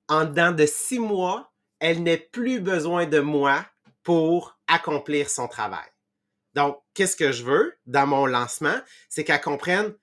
en 0.08 0.24
dedans 0.24 0.52
de 0.52 0.66
six 0.66 0.98
mois, 0.98 1.52
elle 1.80 2.02
n'ait 2.02 2.16
plus 2.16 2.60
besoin 2.60 3.06
de 3.06 3.20
moi 3.20 3.64
pour 4.02 4.58
accomplir 4.66 5.30
son 5.30 5.48
travail. 5.48 5.86
Donc, 6.54 6.78
qu'est-ce 6.94 7.16
que 7.16 7.30
je 7.30 7.44
veux 7.44 7.78
dans 7.86 8.06
mon 8.06 8.26
lancement? 8.26 8.78
C'est 9.08 9.22
qu'elle 9.22 9.40
comprenne 9.40 9.94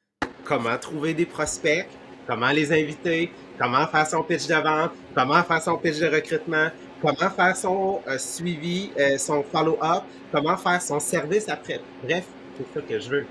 comment 0.45 0.77
trouver 0.77 1.13
des 1.13 1.25
prospects, 1.25 1.87
comment 2.27 2.51
les 2.51 2.71
inviter, 2.71 3.31
comment 3.59 3.87
faire 3.87 4.07
son 4.07 4.23
pitch 4.23 4.47
de 4.47 4.55
vente, 4.55 4.91
comment 5.15 5.43
faire 5.43 5.61
son 5.61 5.77
pitch 5.77 5.97
de 5.97 6.07
recrutement, 6.07 6.69
comment 7.01 7.29
faire 7.29 7.55
son 7.55 8.01
euh, 8.07 8.17
suivi, 8.17 8.91
euh, 8.99 9.17
son 9.17 9.43
follow-up, 9.43 10.03
comment 10.31 10.57
faire 10.57 10.81
son 10.81 10.99
service 10.99 11.49
après. 11.49 11.81
Bref, 12.03 12.25
c'est 12.57 12.73
ça 12.73 12.85
que 12.87 12.99
je 12.99 13.09
veux. 13.09 13.25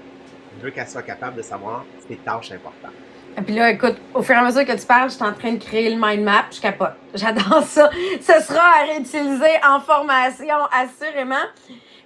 Je 0.59 0.65
veux 0.65 0.71
qu'elle 0.71 0.89
soit 0.89 1.03
capable 1.03 1.37
de 1.37 1.43
savoir 1.43 1.85
ses 2.09 2.17
tâches 2.17 2.53
importantes. 2.53 2.93
Et 3.37 3.43
puis 3.43 3.55
là, 3.55 3.71
écoute, 3.71 3.97
au 4.15 4.23
fur 4.23 4.37
et 4.37 4.39
à 4.39 4.45
mesure 4.45 4.65
que 4.65 4.79
tu 4.79 4.87
parles, 4.87 5.11
je 5.11 5.17
suis 5.17 5.25
en 5.25 5.33
train 5.33 5.53
de 5.53 5.63
créer 5.63 5.91
le 5.93 6.01
mind 6.01 6.23
map, 6.23 6.45
je 6.53 6.61
capote. 6.61 6.93
J'adore 7.15 7.65
ça. 7.65 7.91
Ce 8.21 8.41
sera 8.41 8.61
à 8.61 8.85
réutiliser 8.87 9.59
en 9.67 9.81
formation, 9.81 10.55
assurément. 10.71 11.45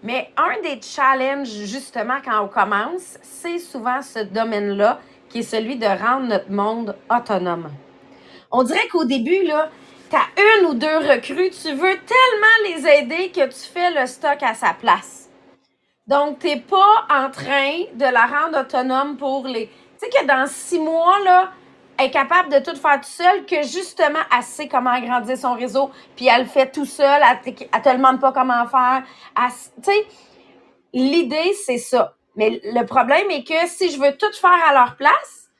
Mais 0.02 0.30
un 0.36 0.62
des 0.62 0.80
challenges, 0.80 1.48
justement, 1.48 2.16
quand 2.24 2.44
on 2.44 2.48
commence, 2.48 3.18
c'est 3.20 3.58
souvent 3.58 4.00
ce 4.00 4.20
domaine-là 4.20 5.00
qui 5.28 5.40
est 5.40 5.42
celui 5.42 5.76
de 5.76 5.86
rendre 5.86 6.28
notre 6.28 6.50
monde 6.50 6.96
autonome. 7.10 7.70
On 8.50 8.62
dirait 8.62 8.88
qu'au 8.90 9.04
début, 9.04 9.44
là, 9.44 9.70
t'as 10.10 10.26
une 10.36 10.66
ou 10.66 10.74
deux 10.74 10.98
recrues, 10.98 11.50
tu 11.50 11.72
veux 11.72 11.96
tellement 11.96 12.58
les 12.64 12.86
aider 12.86 13.30
que 13.30 13.46
tu 13.46 13.68
fais 13.72 13.90
le 13.90 14.06
stock 14.06 14.42
à 14.42 14.54
sa 14.54 14.74
place. 14.74 15.28
Donc, 16.06 16.38
t'es 16.38 16.56
pas 16.56 17.06
en 17.10 17.30
train 17.30 17.84
de 17.92 18.04
la 18.04 18.26
rendre 18.26 18.60
autonome 18.60 19.16
pour 19.16 19.46
les. 19.46 19.66
Tu 19.66 19.74
sais 19.98 20.08
que 20.08 20.26
dans 20.26 20.46
six 20.46 20.78
mois, 20.78 21.18
là, 21.20 21.52
elle 21.98 22.06
est 22.06 22.10
capable 22.10 22.50
de 22.50 22.58
tout 22.60 22.76
faire 22.76 23.00
tout 23.00 23.08
seul, 23.08 23.44
que 23.44 23.62
justement, 23.62 24.20
elle 24.34 24.42
sait 24.42 24.68
comment 24.68 24.90
agrandir 24.90 25.36
son 25.36 25.54
réseau, 25.54 25.90
puis 26.16 26.28
elle 26.28 26.42
le 26.42 26.48
fait 26.48 26.70
tout 26.70 26.86
seul, 26.86 27.20
elle, 27.22 27.54
elle 27.72 27.82
te 27.82 27.96
demande 27.96 28.20
pas 28.20 28.32
comment 28.32 28.66
faire. 28.68 29.02
Tu 29.36 29.82
sais, 29.82 30.06
l'idée, 30.94 31.52
c'est 31.66 31.78
ça. 31.78 32.14
Mais 32.36 32.60
le 32.62 32.86
problème 32.86 33.30
est 33.30 33.42
que 33.42 33.66
si 33.66 33.90
je 33.90 34.00
veux 34.00 34.16
tout 34.16 34.32
faire 34.32 34.68
à 34.68 34.72
leur 34.72 34.96
place, 34.96 35.50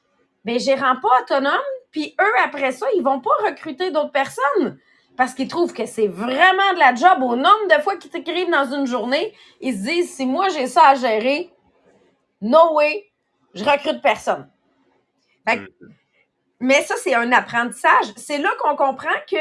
ben, 0.44 0.58
je 0.58 0.66
les 0.66 0.76
rends 0.76 0.96
pas 0.96 1.22
autonomes, 1.22 1.52
puis 1.98 2.14
eux, 2.20 2.34
après 2.44 2.70
ça, 2.70 2.87
ils 2.94 3.02
vont 3.02 3.18
pas 3.18 3.34
recruter 3.44 3.90
d'autres 3.90 4.12
personnes 4.12 4.78
parce 5.16 5.34
qu'ils 5.34 5.48
trouvent 5.48 5.72
que 5.72 5.84
c'est 5.84 6.06
vraiment 6.06 6.72
de 6.74 6.78
la 6.78 6.94
job. 6.94 7.24
Au 7.24 7.34
nombre 7.34 7.66
de 7.76 7.82
fois 7.82 7.96
qu'ils 7.96 8.12
t'écrivent 8.12 8.52
dans 8.52 8.72
une 8.72 8.87
journée, 8.87 9.34
ils 9.61 9.76
se 9.76 9.82
disent 9.82 10.14
si 10.14 10.24
moi 10.24 10.48
j'ai 10.48 10.68
ça 10.68 10.90
à 10.90 10.94
gérer, 10.94 11.50
no 12.40 12.74
way, 12.74 13.11
je 13.52 13.64
recrute 13.64 14.00
personne. 14.00 14.48
Fait 15.48 15.61
mais 16.61 16.82
ça, 16.82 16.94
c'est 16.96 17.14
un 17.14 17.32
apprentissage. 17.32 18.12
C'est 18.14 18.38
là 18.38 18.50
qu'on 18.61 18.76
comprend 18.76 19.18
que 19.28 19.37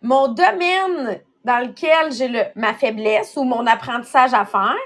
mon 0.00 0.28
domaine 0.28 1.20
dans 1.44 1.66
lequel 1.66 2.12
j'ai 2.12 2.28
le, 2.28 2.44
ma 2.54 2.72
faiblesse 2.72 3.36
ou 3.36 3.44
mon 3.44 3.66
apprentissage 3.66 4.32
à 4.32 4.46
faire, 4.46 4.78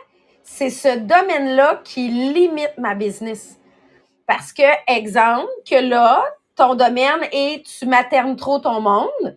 c'est 0.43 0.71
ce 0.71 0.99
domaine-là 0.99 1.81
qui 1.85 2.09
limite 2.09 2.75
ma 2.77 2.97
business. 2.97 3.61
Parce 4.27 4.53
que, 4.53 4.63
exemple, 4.89 5.49
que 5.65 5.77
là, 5.77 6.25
ton 6.59 6.75
domaine 6.75 7.27
est 7.33 7.65
tu 7.65 7.87
maternes 7.87 8.37
trop 8.37 8.59
ton 8.59 8.81
monde, 8.81 9.37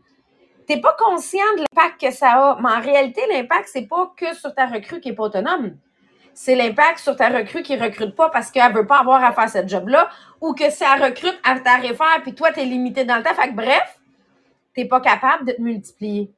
t'es 0.67 0.81
pas 0.81 0.95
conscient 0.99 1.39
de 1.55 1.61
l'impact 1.61 2.01
que 2.01 2.11
ça 2.11 2.31
a. 2.31 2.59
Mais 2.61 2.69
en 2.69 2.81
réalité, 2.81 3.21
l'impact, 3.31 3.69
c'est 3.71 3.87
pas 3.87 4.11
que 4.17 4.35
sur 4.35 4.53
ta 4.53 4.65
recrue 4.65 4.99
qui 4.99 5.09
est 5.09 5.13
pas 5.13 5.23
autonome. 5.23 5.77
C'est 6.33 6.55
l'impact 6.55 6.99
sur 6.99 7.15
ta 7.15 7.29
recrue 7.29 7.61
qui 7.61 7.75
recrute 7.75 8.15
pas 8.15 8.29
parce 8.29 8.51
qu'elle 8.51 8.73
veut 8.73 8.87
pas 8.87 8.99
avoir 8.99 9.23
à 9.23 9.33
faire 9.33 9.49
cette 9.49 9.69
job-là 9.69 10.09
ou 10.39 10.53
que 10.53 10.69
si 10.69 10.83
elle 10.83 11.03
recrute, 11.03 11.39
elle 11.47 11.61
t'arrive 11.61 11.95
faire 11.95 12.21
puis 12.23 12.33
toi, 12.33 12.51
t'es 12.51 12.65
limité 12.65 13.03
dans 13.05 13.17
le 13.17 13.23
temps. 13.23 13.33
Fait 13.33 13.49
que 13.49 13.55
bref, 13.55 13.99
t'es 14.73 14.85
pas 14.85 15.01
capable 15.01 15.45
de 15.45 15.51
te 15.51 15.61
multiplier. 15.61 16.31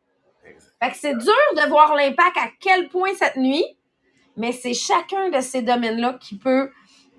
Fait 0.82 0.92
que 0.92 0.98
c'est 0.98 1.16
dur 1.16 1.34
de 1.56 1.70
voir 1.70 1.96
l'impact 1.96 2.38
à 2.38 2.50
quel 2.60 2.90
point 2.90 3.12
cette 3.16 3.38
nuit, 3.38 3.66
mais 4.36 4.52
c'est 4.52 4.74
chacun 4.74 5.30
de 5.30 5.40
ces 5.40 5.62
domaines-là 5.62 6.18
qui 6.20 6.38
peut 6.38 6.72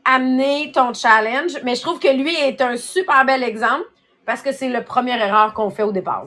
amener 0.04 0.72
ton 0.72 0.92
challenge. 0.94 1.52
Mais 1.64 1.74
je 1.74 1.82
trouve 1.82 1.98
que 1.98 2.08
lui 2.08 2.34
est 2.34 2.60
un 2.60 2.76
super 2.76 3.24
bel 3.24 3.42
exemple 3.42 3.86
parce 4.24 4.42
que 4.42 4.52
c'est 4.52 4.68
le 4.68 4.84
premier 4.84 5.18
erreur 5.20 5.54
qu'on 5.54 5.70
fait 5.70 5.82
au 5.82 5.92
départ. 5.92 6.26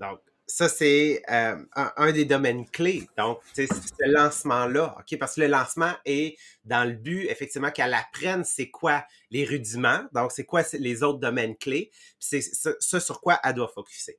Donc, 0.00 0.18
ça, 0.46 0.68
c'est 0.68 1.22
euh, 1.30 1.56
un, 1.74 2.12
des 2.12 2.24
domaines 2.24 2.68
clés. 2.68 3.08
Donc, 3.16 3.40
c'est 3.52 3.66
ce 3.66 4.08
lancement-là, 4.08 4.96
OK? 4.98 5.18
Parce 5.18 5.34
que 5.34 5.40
le 5.40 5.48
lancement 5.48 5.92
est 6.04 6.36
dans 6.64 6.88
le 6.88 6.94
but, 6.94 7.26
effectivement, 7.28 7.70
qu'elle 7.70 7.94
apprenne 7.94 8.44
c'est 8.44 8.70
quoi 8.70 9.04
les 9.30 9.44
rudiments, 9.44 10.04
donc 10.12 10.30
c'est 10.30 10.44
quoi 10.44 10.62
les 10.74 11.02
autres 11.02 11.18
domaines 11.18 11.56
clés, 11.56 11.90
c'est 12.20 12.40
ce 12.40 13.00
sur 13.00 13.20
quoi 13.20 13.40
elle 13.42 13.54
doit 13.54 13.70
focuser. 13.74 14.18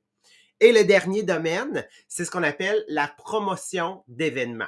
Et 0.60 0.72
le 0.72 0.84
dernier 0.84 1.22
domaine, 1.22 1.86
c'est 2.08 2.24
ce 2.24 2.30
qu'on 2.30 2.42
appelle 2.42 2.84
la 2.88 3.08
promotion 3.08 4.02
d'événements. 4.08 4.64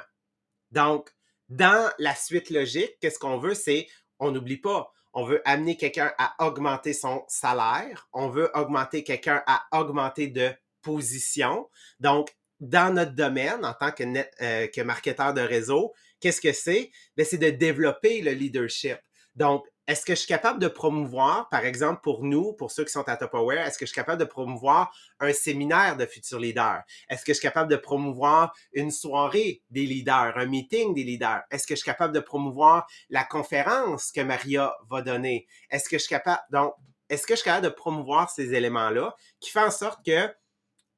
Donc, 0.71 1.13
dans 1.51 1.91
la 1.99 2.15
suite 2.15 2.49
logique, 2.49 2.97
qu'est-ce 3.01 3.19
qu'on 3.19 3.37
veut, 3.37 3.53
c'est, 3.53 3.87
on 4.19 4.31
n'oublie 4.31 4.57
pas, 4.57 4.89
on 5.11 5.25
veut 5.25 5.41
amener 5.43 5.75
quelqu'un 5.75 6.13
à 6.17 6.47
augmenter 6.47 6.93
son 6.93 7.25
salaire, 7.27 8.07
on 8.13 8.29
veut 8.29 8.49
augmenter 8.53 9.03
quelqu'un 9.03 9.43
à 9.45 9.65
augmenter 9.77 10.27
de 10.27 10.49
position. 10.81 11.69
Donc, 11.99 12.33
dans 12.61 12.93
notre 12.93 13.15
domaine, 13.15 13.65
en 13.65 13.73
tant 13.73 13.91
que, 13.91 14.03
euh, 14.41 14.67
que 14.67 14.81
marketeur 14.81 15.33
de 15.33 15.41
réseau, 15.41 15.93
qu'est-ce 16.21 16.39
que 16.39 16.53
c'est? 16.53 16.89
Ben, 17.17 17.25
c'est 17.25 17.37
de 17.37 17.49
développer 17.49 18.21
le 18.21 18.31
leadership. 18.31 18.99
Donc, 19.35 19.65
est-ce 19.87 20.05
que 20.05 20.13
je 20.13 20.19
suis 20.19 20.27
capable 20.27 20.59
de 20.59 20.67
promouvoir, 20.67 21.49
par 21.49 21.65
exemple, 21.65 22.01
pour 22.01 22.23
nous, 22.23 22.53
pour 22.53 22.71
ceux 22.71 22.85
qui 22.85 22.91
sont 22.91 23.07
à 23.09 23.17
Top 23.17 23.33
Aware, 23.33 23.67
est-ce 23.67 23.77
que 23.77 23.85
je 23.85 23.91
suis 23.91 23.95
capable 23.95 24.19
de 24.19 24.25
promouvoir 24.25 24.93
un 25.19 25.33
séminaire 25.33 25.97
de 25.97 26.05
futurs 26.05 26.39
leaders? 26.39 26.83
Est-ce 27.09 27.25
que 27.25 27.33
je 27.33 27.39
suis 27.39 27.47
capable 27.47 27.69
de 27.69 27.77
promouvoir 27.77 28.53
une 28.73 28.91
soirée 28.91 29.63
des 29.69 29.85
leaders, 29.85 30.37
un 30.37 30.45
meeting 30.45 30.93
des 30.93 31.03
leaders? 31.03 31.41
Est-ce 31.49 31.65
que 31.65 31.73
je 31.75 31.79
suis 31.79 31.85
capable 31.85 32.13
de 32.13 32.19
promouvoir 32.19 32.87
la 33.09 33.23
conférence 33.23 34.11
que 34.11 34.21
Maria 34.21 34.73
va 34.89 35.01
donner? 35.01 35.47
Est-ce 35.69 35.89
que 35.89 35.97
je 35.97 36.03
suis 36.03 36.09
capable, 36.09 36.41
donc, 36.51 36.73
est-ce 37.09 37.27
que 37.27 37.33
je 37.33 37.39
suis 37.41 37.45
capable 37.45 37.65
de 37.65 37.73
promouvoir 37.73 38.29
ces 38.29 38.53
éléments-là 38.53 39.15
qui 39.41 39.49
font 39.49 39.65
en 39.65 39.71
sorte 39.71 40.05
que 40.05 40.33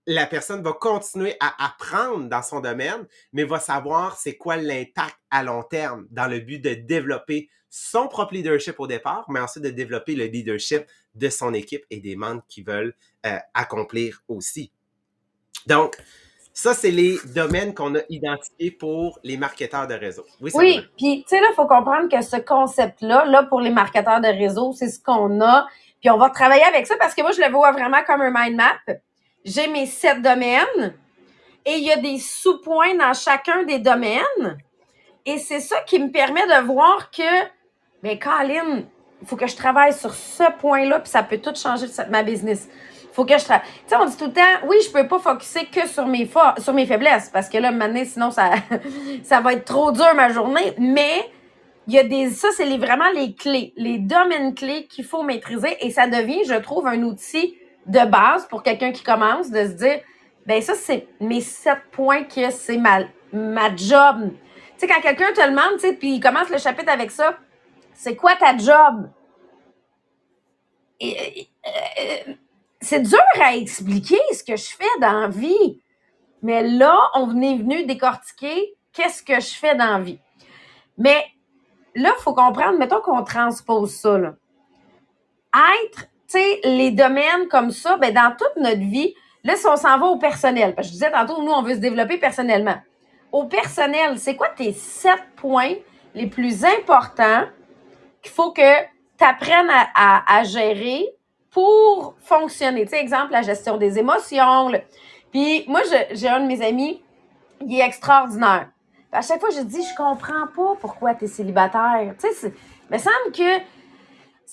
la 0.06 0.26
personne 0.26 0.62
va 0.62 0.74
continuer 0.74 1.36
à 1.40 1.66
apprendre 1.66 2.28
dans 2.28 2.42
son 2.42 2.60
domaine, 2.60 3.08
mais 3.32 3.44
va 3.44 3.60
savoir 3.60 4.18
c'est 4.18 4.36
quoi 4.36 4.58
l'impact 4.58 5.18
à 5.32 5.44
long 5.44 5.64
terme 5.64 6.08
dans 6.12 6.28
le 6.28 6.40
but 6.40 6.60
de 6.60 6.74
développer 6.74 7.50
son 7.70 8.08
propre 8.08 8.34
leadership 8.34 8.80
au 8.80 8.88
départ, 8.88 9.26
mais 9.30 9.40
ensuite 9.40 9.64
de 9.64 9.70
développer 9.70 10.16
le 10.16 10.26
leadership 10.26 10.84
de 11.16 11.30
son 11.30 11.54
équipe 11.54 11.84
et 11.90 12.00
des 12.00 12.16
membres 12.16 12.44
qui 12.48 12.62
veulent 12.62 12.94
euh, 13.26 13.38
accomplir 13.54 14.22
aussi. 14.28 14.72
Donc, 15.66 15.98
ça, 16.54 16.76
c'est 16.76 16.92
les 16.92 17.18
domaines 17.34 17.74
qu'on 17.74 17.96
a 17.96 18.02
identifiés 18.10 18.70
pour 18.70 19.20
les 19.24 19.38
marketeurs 19.38 19.88
de 19.88 19.96
réseau. 19.96 20.24
Oui, 20.40 20.52
oui 20.54 20.82
puis 20.98 21.24
tu 21.24 21.30
sais, 21.30 21.42
là, 21.42 21.48
il 21.52 21.56
faut 21.56 21.66
comprendre 21.66 22.10
que 22.10 22.22
ce 22.22 22.38
concept-là, 22.38 23.26
là, 23.26 23.44
pour 23.44 23.60
les 23.60 23.72
marketeurs 23.72 24.22
de 24.22 24.28
réseau, 24.28 24.72
c'est 24.74 24.90
ce 24.90 25.00
qu'on 25.00 25.42
a. 25.42 25.66
Puis 26.00 26.12
on 26.12 26.18
va 26.18 26.30
travailler 26.30 26.64
avec 26.64 26.86
ça 26.86 26.96
parce 27.00 27.16
que 27.16 27.22
moi, 27.24 27.32
je 27.32 27.42
le 27.42 27.50
vois 27.52 27.72
vraiment 27.72 28.04
comme 28.06 28.22
un 28.22 28.32
mind 28.32 28.56
map. 28.56 28.96
J'ai 29.46 29.68
mes 29.68 29.86
sept 29.86 30.22
domaines 30.22 30.96
et 31.66 31.78
il 31.78 31.84
y 31.84 31.92
a 31.92 31.98
des 31.98 32.20
sous-points 32.20 32.96
dans 32.96 33.14
chacun 33.14 33.64
des 33.64 33.80
domaines. 33.80 34.58
Et 35.26 35.38
c'est 35.38 35.60
ça 35.60 35.80
qui 35.82 36.00
me 36.00 36.12
permet 36.12 36.46
de 36.46 36.66
voir 36.66 37.10
que 37.12 37.48
mais 38.04 38.20
Colin, 38.20 38.84
il 39.22 39.28
faut 39.28 39.38
que 39.38 39.48
je 39.48 39.56
travaille 39.56 39.94
sur 39.94 40.14
ce 40.14 40.44
point-là, 40.60 41.00
puis 41.00 41.10
ça 41.10 41.24
peut 41.24 41.38
tout 41.38 41.56
changer 41.56 41.86
ma 42.10 42.22
business. 42.22 42.68
faut 43.14 43.24
que 43.24 43.38
je 43.38 43.46
travaille. 43.46 43.66
Tu 43.66 43.82
sais, 43.88 43.96
on 43.96 44.06
dit 44.06 44.18
tout 44.18 44.26
le 44.26 44.34
temps, 44.34 44.68
oui, 44.68 44.76
je 44.86 44.92
peux 44.92 45.08
pas 45.08 45.20
focuser 45.20 45.66
que 45.68 45.88
sur 45.88 46.06
mes, 46.06 46.30
sur 46.58 46.74
mes 46.74 46.86
faiblesses, 46.86 47.30
parce 47.30 47.48
que 47.48 47.58
là, 47.58 47.72
maintenant, 47.72 48.04
sinon, 48.06 48.30
ça, 48.30 48.52
ça 49.24 49.40
va 49.40 49.54
être 49.54 49.64
trop 49.64 49.94
dur 49.94 50.14
ma 50.16 50.34
journée. 50.34 50.74
Mais 50.78 51.32
il 51.88 51.94
y 51.94 51.98
a 52.00 52.04
des. 52.04 52.30
Ça, 52.32 52.50
c'est 52.58 52.66
les, 52.66 52.78
vraiment 52.78 53.10
les 53.16 53.34
clés, 53.34 53.74
les 53.78 54.00
domaines 54.00 54.54
clés 54.54 54.86
qu'il 54.88 55.06
faut 55.06 55.24
maîtriser. 55.24 55.78
Et 55.80 55.90
ça 55.90 56.08
devient, 56.08 56.44
je 56.46 56.56
trouve, 56.56 56.86
un 56.88 57.02
outil 57.04 57.58
de 57.86 58.06
base 58.10 58.48
pour 58.48 58.64
quelqu'un 58.64 58.92
qui 58.92 59.04
commence 59.04 59.50
de 59.52 59.66
se 59.66 59.74
dire 59.74 60.00
ben 60.46 60.62
ça, 60.62 60.76
c'est 60.76 61.08
mes 61.20 61.42
sept 61.42 61.80
points 61.92 62.24
que 62.24 62.50
c'est 62.52 62.78
ma, 62.78 63.02
ma 63.32 63.76
job. 63.76 64.32
Tu 64.78 64.80
sais, 64.80 64.88
quand 64.88 65.02
quelqu'un 65.02 65.32
te 65.34 65.50
demande, 65.50 65.76
tu 65.76 65.88
sais, 65.88 65.94
puis 65.94 66.16
il 66.16 66.20
commence 66.20 66.50
le 66.50 66.58
chapitre 66.58 66.92
avec 66.92 67.12
ça, 67.12 67.38
c'est 67.94 68.16
quoi 68.16 68.36
ta 68.36 68.58
job? 68.58 69.10
Et, 71.00 71.48
euh, 71.66 72.34
c'est 72.82 73.02
dur 73.02 73.20
à 73.42 73.56
expliquer 73.56 74.20
ce 74.34 74.44
que 74.44 74.58
je 74.58 74.76
fais 74.76 75.00
dans 75.00 75.22
la 75.22 75.28
vie. 75.28 75.82
Mais 76.42 76.68
là, 76.68 76.98
on 77.16 77.42
est 77.42 77.56
venu 77.56 77.86
décortiquer 77.86 78.76
qu'est-ce 78.92 79.24
que 79.24 79.40
je 79.40 79.54
fais 79.54 79.76
dans 79.76 79.98
la 79.98 80.00
vie. 80.00 80.20
Mais 80.98 81.26
là, 81.96 82.14
il 82.18 82.22
faut 82.22 82.34
comprendre, 82.34 82.78
mettons 82.78 83.02
qu'on 83.02 83.24
transpose 83.24 83.94
ça. 83.96 84.18
Là. 84.18 84.36
Être, 85.86 86.08
les 86.64 86.92
domaines 86.92 87.48
comme 87.50 87.72
ça, 87.72 87.98
ben, 87.98 88.14
dans 88.14 88.36
toute 88.38 88.56
notre 88.58 88.82
vie, 88.82 89.14
là, 89.44 89.56
si 89.56 89.66
on 89.68 89.76
s'en 89.76 89.98
va 89.98 90.06
au 90.08 90.18
personnel, 90.18 90.74
parce 90.76 90.88
que 90.88 90.94
je 90.94 91.00
disais 91.00 91.12
tantôt, 91.12 91.42
nous, 91.42 91.52
on 91.52 91.62
veut 91.62 91.76
se 91.76 91.80
développer 91.80 92.18
personnellement. 92.18 92.76
Au 93.32 93.46
personnel, 93.46 94.18
c'est 94.20 94.36
quoi 94.36 94.50
tes 94.50 94.74
sept 94.74 95.24
points 95.36 95.74
les 96.14 96.28
plus 96.28 96.64
importants 96.64 97.46
qu'il 98.22 98.32
faut 98.32 98.52
que 98.52 98.82
tu 99.18 99.24
apprennes 99.24 99.72
à, 99.96 100.44
gérer 100.44 101.06
pour 101.50 102.16
fonctionner? 102.22 102.84
Tu 102.84 102.92
sais, 102.92 103.00
exemple, 103.00 103.32
la 103.32 103.42
gestion 103.42 103.78
des 103.78 103.98
émotions. 103.98 104.72
Puis 105.32 105.66
moi, 105.68 105.82
j'ai 106.12 106.30
un 106.30 106.42
de 106.42 106.46
mes 106.46 106.64
amis, 106.64 107.02
il 107.66 107.80
est 107.80 107.86
extraordinaire. 107.86 108.70
à 109.12 109.22
chaque 109.22 109.40
fois, 109.40 109.50
je 109.50 109.62
dis, 109.62 109.82
je 109.84 109.96
comprends 109.96 110.48
pas 110.56 110.76
pourquoi 110.80 111.16
tu 111.16 111.26
es 111.26 111.28
célibataire. 111.28 112.14
Tu 112.20 112.28
sais, 112.34 112.54
il 112.90 112.94
me 112.94 112.98
semble 113.00 113.32
que 113.34 113.64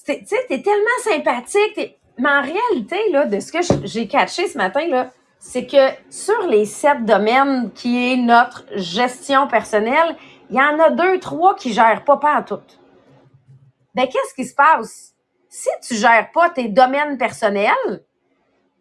tu 0.05 0.27
sais, 0.27 0.47
es 0.49 0.63
tellement 0.63 0.87
sympathique. 1.03 1.99
Mais 2.19 2.29
en 2.29 2.43
réalité, 2.43 3.11
là, 3.11 3.27
de 3.27 3.41
ce 3.41 3.53
que 3.53 3.59
j'ai 3.85 4.07
catché 4.09 4.47
ce 4.49 4.59
matin, 4.59 4.87
là, 4.89 5.11
c'est 5.39 5.67
que 5.67 5.89
sur 6.11 6.47
les 6.49 6.67
sept 6.67 7.05
domaines 7.05 7.71
qui 7.73 8.13
est 8.13 8.17
notre 8.17 8.65
gestion 8.77 9.47
personnelle, 9.47 10.17
il 10.51 10.57
y 10.57 10.61
en 10.61 10.79
a 10.79 10.91
deux, 10.91 11.19
trois 11.19 11.55
qui 11.55 11.73
gèrent 11.73 12.05
pas 12.05 12.19
pas 12.19 12.43
toutes 12.43 12.81
ben 13.95 14.07
qu'est-ce 14.07 14.35
qui 14.35 14.45
se 14.45 14.55
passe? 14.55 15.15
Si 15.49 15.69
tu 15.87 15.95
gères 15.95 16.31
pas 16.33 16.51
tes 16.51 16.69
domaines 16.69 17.19
personnels, 17.19 18.05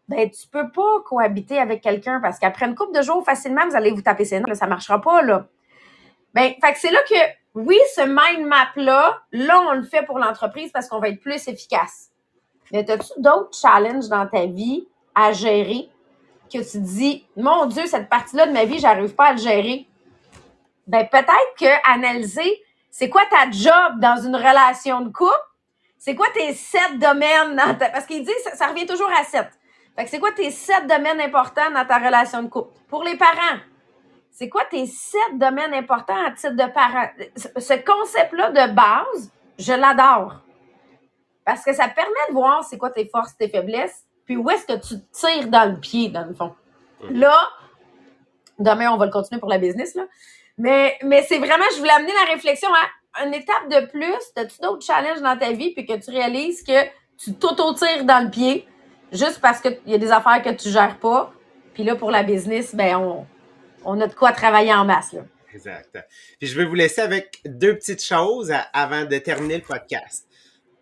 ben 0.08 0.30
tu 0.30 0.48
peux 0.48 0.72
pas 0.72 1.02
cohabiter 1.06 1.60
avec 1.60 1.82
quelqu'un 1.82 2.20
parce 2.20 2.40
qu'après 2.40 2.68
une 2.68 2.76
couple 2.76 2.98
de 2.98 3.02
jours, 3.02 3.24
facilement, 3.24 3.68
vous 3.68 3.76
allez 3.76 3.92
vous 3.92 4.02
taper 4.02 4.26
ses 4.26 4.40
notes, 4.40 4.56
ça 4.56 4.68
marchera 4.68 5.02
pas, 5.02 5.22
là. 5.22 5.48
Ben, 6.34 6.54
fait 6.62 6.74
que 6.74 6.80
c'est 6.80 6.92
là 6.92 7.00
que, 7.10 7.16
oui, 7.66 7.78
ce 7.96 8.02
mind 8.02 8.48
map-là, 8.48 9.22
là, 9.32 9.62
on 9.70 9.74
le 9.74 9.84
fait 9.84 10.04
pour 10.04 10.20
l'entreprise 10.20 10.72
parce 10.72 10.88
qu'on 10.88 11.00
va 11.00 11.10
être 11.10 11.22
plus 11.22 11.48
efficace. 11.48 12.10
Mais 12.72 12.90
as-tu 12.90 13.14
d'autres 13.18 13.58
challenges 13.60 14.10
dans 14.10 14.28
ta 14.28 14.46
vie 14.46 14.88
à 15.16 15.32
gérer 15.32 15.90
que 16.52 16.72
tu 16.72 16.80
dis, 16.80 17.26
mon 17.36 17.66
Dieu, 17.66 17.86
cette 17.86 18.10
partie-là 18.10 18.48
de 18.48 18.52
ma 18.52 18.66
vie, 18.66 18.80
j'arrive 18.80 19.14
pas 19.16 19.28
à 19.28 19.32
le 19.34 19.40
gérer? 19.40 19.88
Ben, 20.88 21.08
peut-être 21.08 21.56
que 21.60 21.92
analyser 21.92 22.64
c'est 22.92 23.10
quoi 23.10 23.22
ta 23.30 23.50
job 23.52 24.00
dans 24.00 24.18
une 24.18 24.36
relation 24.36 25.02
de 25.02 25.10
couple? 25.10 25.32
C'est 25.98 26.16
quoi 26.16 26.28
tes 26.34 26.54
sept 26.54 26.98
domaines 26.98 27.56
dans 27.56 27.76
ta... 27.76 27.90
Parce 27.90 28.06
qu'il 28.06 28.24
dit, 28.24 28.32
ça, 28.54 28.68
revient 28.68 28.86
toujours 28.86 29.10
à 29.12 29.24
sept. 29.24 29.50
Fait 29.96 30.06
que 30.06 30.10
c'est 30.10 30.20
quoi 30.20 30.32
tes 30.32 30.50
sept 30.50 30.88
domaines 30.88 31.22
importants 31.22 31.70
dans 31.74 31.86
ta 31.86 31.98
relation 31.98 32.42
de 32.42 32.48
couple? 32.48 32.74
Pour 32.88 33.04
les 33.04 33.16
parents, 33.16 33.60
c'est 34.40 34.48
quoi 34.48 34.64
tes 34.72 34.86
sept 34.86 35.38
domaines 35.38 35.74
importants 35.74 36.26
à 36.26 36.32
titre 36.32 36.54
de 36.54 36.72
parent? 36.72 37.10
Ce 37.36 37.74
concept-là 37.74 38.52
de 38.52 38.72
base, 38.72 39.34
je 39.58 39.74
l'adore. 39.74 40.40
Parce 41.44 41.66
que 41.66 41.74
ça 41.74 41.90
permet 41.90 42.14
de 42.30 42.34
voir 42.36 42.64
c'est 42.64 42.78
quoi 42.78 42.90
tes 42.90 43.10
forces, 43.10 43.36
tes 43.36 43.50
faiblesses, 43.50 44.06
puis 44.26 44.38
où 44.38 44.50
est-ce 44.50 44.66
que 44.66 44.80
tu 44.80 44.96
tires 45.12 45.50
dans 45.50 45.70
le 45.70 45.78
pied, 45.78 46.08
dans 46.08 46.26
le 46.26 46.34
fond. 46.34 46.56
Là, 47.10 47.36
demain, 48.60 48.90
on 48.94 48.96
va 48.96 49.08
le 49.08 49.12
continuer 49.12 49.42
pour 49.42 49.50
la 49.50 49.58
business, 49.58 49.94
là. 49.96 50.04
Mais, 50.58 50.98
mais 51.04 51.22
c'est 51.24 51.40
vraiment, 51.40 51.66
je 51.74 51.80
voulais 51.80 51.92
amener 51.92 52.14
la 52.26 52.32
réflexion 52.32 52.70
à 53.16 53.26
une 53.26 53.34
étape 53.34 53.68
de 53.70 53.88
plus. 53.88 54.24
As-tu 54.38 54.62
d'autres 54.62 54.86
challenges 54.86 55.22
dans 55.22 55.38
ta 55.38 55.52
vie 55.52 55.74
puis 55.74 55.86
que 55.86 56.02
tu 56.02 56.12
réalises 56.12 56.64
que 56.64 56.86
tu 57.18 57.34
t'auto-tires 57.34 58.06
dans 58.06 58.24
le 58.24 58.30
pied 58.30 58.66
juste 59.12 59.42
parce 59.42 59.60
qu'il 59.60 59.82
y 59.86 59.96
a 59.96 59.98
des 59.98 60.14
affaires 60.14 60.42
que 60.42 60.52
tu 60.52 60.70
gères 60.70 60.98
pas? 60.98 61.34
Puis 61.74 61.84
là, 61.84 61.98
pour 61.98 62.10
la 62.10 62.24
business, 62.24 62.74
ben, 62.74 62.96
on, 62.96 63.26
on 63.86 64.00
a 64.02 64.08
de 64.08 64.14
quoi 64.14 64.32
travailler 64.32 64.74
en 64.74 64.86
masse. 64.86 65.14
Là. 65.14 65.22
Exact. 65.54 65.98
Puis 66.40 66.48
je 66.48 66.56
vais 66.56 66.66
vous 66.66 66.76
laisser 66.76 67.02
avec 67.02 67.42
deux 67.46 67.76
petites 67.76 68.04
choses 68.04 68.54
avant 68.74 69.06
de 69.06 69.18
terminer 69.18 69.58
le 69.58 69.64
podcast. 69.64 70.28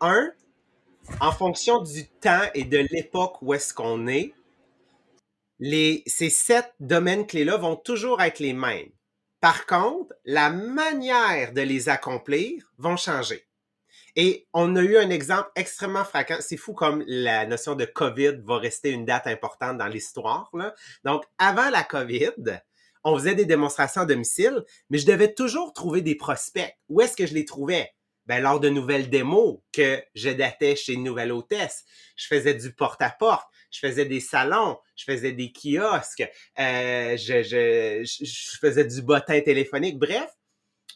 Un, 0.01 0.31
en 1.21 1.31
fonction 1.31 1.81
du 1.81 2.07
temps 2.07 2.43
et 2.53 2.63
de 2.63 2.85
l'époque 2.91 3.41
où 3.41 3.53
est-ce 3.53 3.73
qu'on 3.73 4.07
est, 4.07 4.33
les, 5.59 6.03
ces 6.05 6.29
sept 6.29 6.73
domaines 6.79 7.25
clés-là 7.25 7.57
vont 7.57 7.75
toujours 7.75 8.21
être 8.21 8.39
les 8.39 8.53
mêmes. 8.53 8.89
Par 9.39 9.65
contre, 9.65 10.13
la 10.25 10.49
manière 10.49 11.53
de 11.53 11.61
les 11.61 11.89
accomplir 11.89 12.71
vont 12.77 12.97
changer. 12.97 13.47
Et 14.15 14.47
on 14.51 14.75
a 14.75 14.81
eu 14.81 14.97
un 14.97 15.11
exemple 15.11 15.51
extrêmement 15.55 16.03
fréquent. 16.03 16.37
C'est 16.39 16.57
fou 16.57 16.73
comme 16.73 17.03
la 17.05 17.45
notion 17.45 17.75
de 17.75 17.85
COVID 17.85 18.41
va 18.43 18.57
rester 18.57 18.89
une 18.89 19.05
date 19.05 19.27
importante 19.27 19.77
dans 19.77 19.85
l'histoire. 19.85 20.51
Donc, 21.03 21.23
avant 21.37 21.69
la 21.69 21.83
COVID, 21.83 22.33
on 23.07 23.17
faisait 23.17 23.35
des 23.35 23.45
démonstrations 23.45 24.01
à 24.01 24.05
domicile, 24.05 24.63
mais 24.89 24.97
je 24.97 25.05
devais 25.05 25.33
toujours 25.33 25.71
trouver 25.71 26.01
des 26.01 26.15
prospects. 26.15 26.75
Où 26.89 26.99
est-ce 26.99 27.15
que 27.15 27.25
je 27.25 27.33
les 27.33 27.45
trouvais? 27.45 27.89
Ben, 28.25 28.43
lors 28.43 28.59
de 28.59 28.67
nouvelles 28.67 29.09
démos 29.09 29.59
que 29.71 30.03
je 30.13 30.29
datais 30.29 30.75
chez 30.75 30.91
une 30.91 31.05
nouvelle 31.05 31.31
hôtesse. 31.31 31.85
Je 32.17 32.27
faisais 32.27 32.53
du 32.53 32.73
porte-à-porte, 32.73 33.47
je 33.71 33.79
faisais 33.79 34.03
des 34.03 34.19
salons, 34.19 34.77
je 34.97 35.05
faisais 35.05 35.31
des 35.31 35.53
kiosques, 35.53 36.29
euh, 36.59 37.15
je, 37.15 38.03
faisais 38.59 38.83
du 38.83 39.01
bottin 39.01 39.39
téléphonique. 39.39 39.97
Bref, 39.97 40.29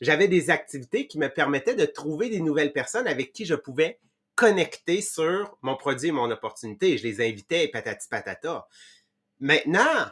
j'avais 0.01 0.27
des 0.27 0.49
activités 0.49 1.07
qui 1.07 1.17
me 1.17 1.29
permettaient 1.29 1.75
de 1.75 1.85
trouver 1.85 2.29
des 2.29 2.41
nouvelles 2.41 2.73
personnes 2.73 3.07
avec 3.07 3.31
qui 3.31 3.45
je 3.45 3.55
pouvais 3.55 4.01
connecter 4.35 4.99
sur 4.99 5.57
mon 5.61 5.77
produit 5.77 6.09
et 6.09 6.11
mon 6.11 6.29
opportunité. 6.29 6.97
Je 6.97 7.03
les 7.03 7.21
invitais, 7.21 7.69
patati 7.69 8.09
patata. 8.09 8.67
Maintenant, 9.39 10.11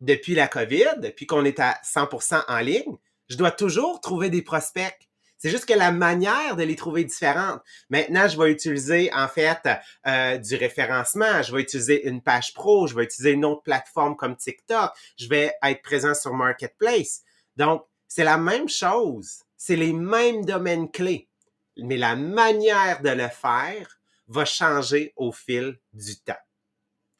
depuis 0.00 0.34
la 0.34 0.48
COVID, 0.48 1.12
puis 1.16 1.26
qu'on 1.26 1.44
est 1.44 1.60
à 1.60 1.78
100% 1.84 2.44
en 2.48 2.58
ligne, 2.58 2.96
je 3.28 3.36
dois 3.36 3.50
toujours 3.50 4.00
trouver 4.00 4.30
des 4.30 4.42
prospects. 4.42 5.08
C'est 5.38 5.50
juste 5.50 5.66
que 5.66 5.74
la 5.74 5.92
manière 5.92 6.56
de 6.56 6.62
les 6.62 6.76
trouver 6.76 7.02
est 7.02 7.04
différente. 7.04 7.60
Maintenant, 7.90 8.26
je 8.26 8.38
vais 8.40 8.50
utiliser 8.50 9.12
en 9.12 9.28
fait 9.28 9.60
euh, 10.06 10.38
du 10.38 10.56
référencement, 10.56 11.42
je 11.42 11.54
vais 11.54 11.60
utiliser 11.60 12.08
une 12.08 12.22
page 12.22 12.54
pro, 12.54 12.86
je 12.86 12.94
vais 12.94 13.04
utiliser 13.04 13.32
une 13.32 13.44
autre 13.44 13.62
plateforme 13.62 14.16
comme 14.16 14.36
TikTok, 14.36 14.92
je 15.18 15.28
vais 15.28 15.52
être 15.62 15.82
présent 15.82 16.14
sur 16.14 16.32
Marketplace. 16.32 17.22
Donc, 17.56 17.84
c'est 18.08 18.24
la 18.24 18.38
même 18.38 18.68
chose. 18.68 19.42
C'est 19.56 19.76
les 19.76 19.92
mêmes 19.92 20.44
domaines 20.44 20.90
clés. 20.90 21.28
Mais 21.76 21.96
la 21.96 22.16
manière 22.16 23.02
de 23.02 23.10
le 23.10 23.28
faire 23.28 24.00
va 24.28 24.44
changer 24.44 25.12
au 25.16 25.32
fil 25.32 25.78
du 25.92 26.16
temps. 26.20 26.34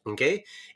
OK? 0.07 0.23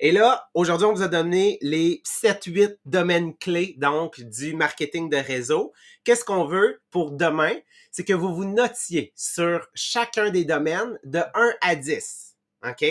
Et 0.01 0.13
là, 0.13 0.49
aujourd'hui, 0.55 0.87
on 0.87 0.93
vous 0.93 1.03
a 1.03 1.09
donné 1.09 1.59
les 1.63 2.03
7-8 2.05 2.79
domaines 2.85 3.37
clés, 3.37 3.77
donc, 3.79 4.21
du 4.21 4.55
marketing 4.55 5.09
de 5.09 5.17
réseau. 5.17 5.73
Qu'est-ce 6.03 6.25
qu'on 6.25 6.47
veut 6.47 6.83
pour 6.91 7.13
demain? 7.13 7.55
C'est 7.93 8.05
que 8.05 8.13
vous 8.13 8.35
vous 8.35 8.45
notiez 8.45 9.13
sur 9.15 9.69
chacun 9.73 10.31
des 10.31 10.45
domaines 10.45 10.99
de 11.05 11.21
1 11.35 11.53
à 11.61 11.77
10. 11.77 12.37
OK? 12.69 12.85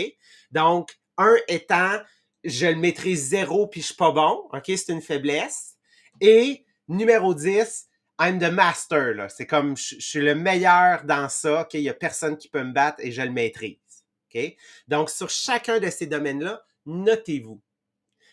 Donc, 0.52 0.98
1 1.18 1.36
étant, 1.50 2.00
je 2.46 2.68
le 2.68 2.76
maîtrise 2.76 3.28
zéro 3.28 3.68
puis 3.68 3.82
je 3.82 3.88
suis 3.88 3.96
pas 3.96 4.12
bon. 4.12 4.48
OK? 4.54 4.64
C'est 4.66 4.94
une 4.94 5.02
faiblesse. 5.02 5.76
Et 6.22 6.64
numéro 6.88 7.34
10, 7.34 7.88
I'm 8.22 8.40
the 8.40 8.52
master. 8.52 9.14
Là. 9.14 9.28
C'est 9.28 9.46
comme 9.46 9.76
je, 9.76 9.96
suis 10.00 10.22
le 10.22 10.36
meilleur 10.36 11.04
dans 11.04 11.28
ça. 11.28 11.64
OK? 11.64 11.74
Il 11.74 11.82
y 11.82 11.90
a 11.90 11.94
personne 11.94 12.38
qui 12.38 12.48
peut 12.48 12.64
me 12.64 12.72
battre 12.72 13.00
et 13.00 13.12
je 13.12 13.22
le 13.22 13.32
maîtrise. 13.32 13.78
Donc, 14.88 15.10
sur 15.10 15.30
chacun 15.30 15.80
de 15.80 15.90
ces 15.90 16.08
domaines-là, 16.08 16.64
notez-vous. 16.86 17.62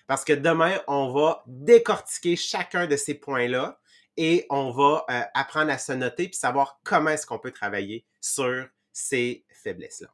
Parce 0.07 0.25
que 0.25 0.33
demain, 0.33 0.79
on 0.87 1.13
va 1.13 1.43
décortiquer 1.47 2.37
chacun 2.37 2.87
de 2.87 2.97
ces 2.97 3.15
points-là 3.15 3.79
et 4.17 4.47
on 4.51 4.71
va 4.71 5.05
euh, 5.11 5.21
apprendre 5.35 5.71
à 5.71 5.79
se 5.79 5.93
noter 5.93 6.29
puis 6.29 6.39
savoir 6.39 6.81
comment 6.85 7.11
est-ce 7.11 7.27
qu'on 7.27 7.39
peut 7.39 7.51
travailler 7.51 8.07
sur 8.21 8.67
ces 8.93 9.45
faiblesses-là. 9.63 10.09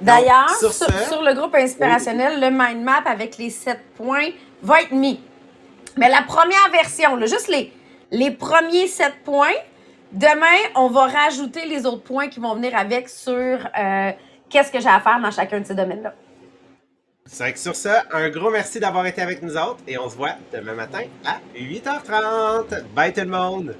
D'ailleurs, 0.00 0.50
sur, 0.58 0.72
sur, 0.72 1.22
le 1.22 1.34
groupe 1.34 1.54
inspirationnel, 1.54 2.40
le 2.40 2.50
mind 2.50 2.82
map 2.82 3.02
avec 3.04 3.36
les 3.36 3.50
sept 3.50 3.80
points 3.94 4.30
va 4.62 4.82
être 4.82 4.92
mis. 4.92 5.20
Mais 5.96 6.08
la 6.08 6.22
première 6.22 6.70
version, 6.72 7.16
là, 7.16 7.26
juste 7.26 7.48
les, 7.48 7.72
les 8.10 8.30
premiers 8.30 8.86
sept 8.86 9.22
points, 9.24 9.54
demain, 10.12 10.70
on 10.74 10.88
va 10.88 11.06
rajouter 11.06 11.66
les 11.66 11.84
autres 11.84 12.02
points 12.02 12.28
qui 12.28 12.40
vont 12.40 12.54
venir 12.54 12.76
avec 12.76 13.08
sur 13.08 13.32
euh, 13.32 14.12
qu'est-ce 14.50 14.70
que 14.70 14.80
j'ai 14.80 14.88
à 14.88 15.00
faire 15.00 15.20
dans 15.20 15.30
chacun 15.30 15.60
de 15.60 15.66
ces 15.66 15.74
domaines-là. 15.74 16.14
C'est 17.26 17.52
que 17.52 17.58
sur 17.58 17.76
ça, 17.76 18.02
un 18.12 18.28
gros 18.28 18.50
merci 18.50 18.80
d'avoir 18.80 19.06
été 19.06 19.22
avec 19.22 19.40
nous 19.42 19.56
autres 19.56 19.78
et 19.86 19.96
on 19.98 20.10
se 20.10 20.16
voit 20.16 20.34
demain 20.52 20.74
matin 20.74 21.02
à 21.24 21.38
8h30. 21.56 22.82
Bye 22.94 23.12
tout 23.12 23.20
le 23.20 23.26
monde! 23.26 23.76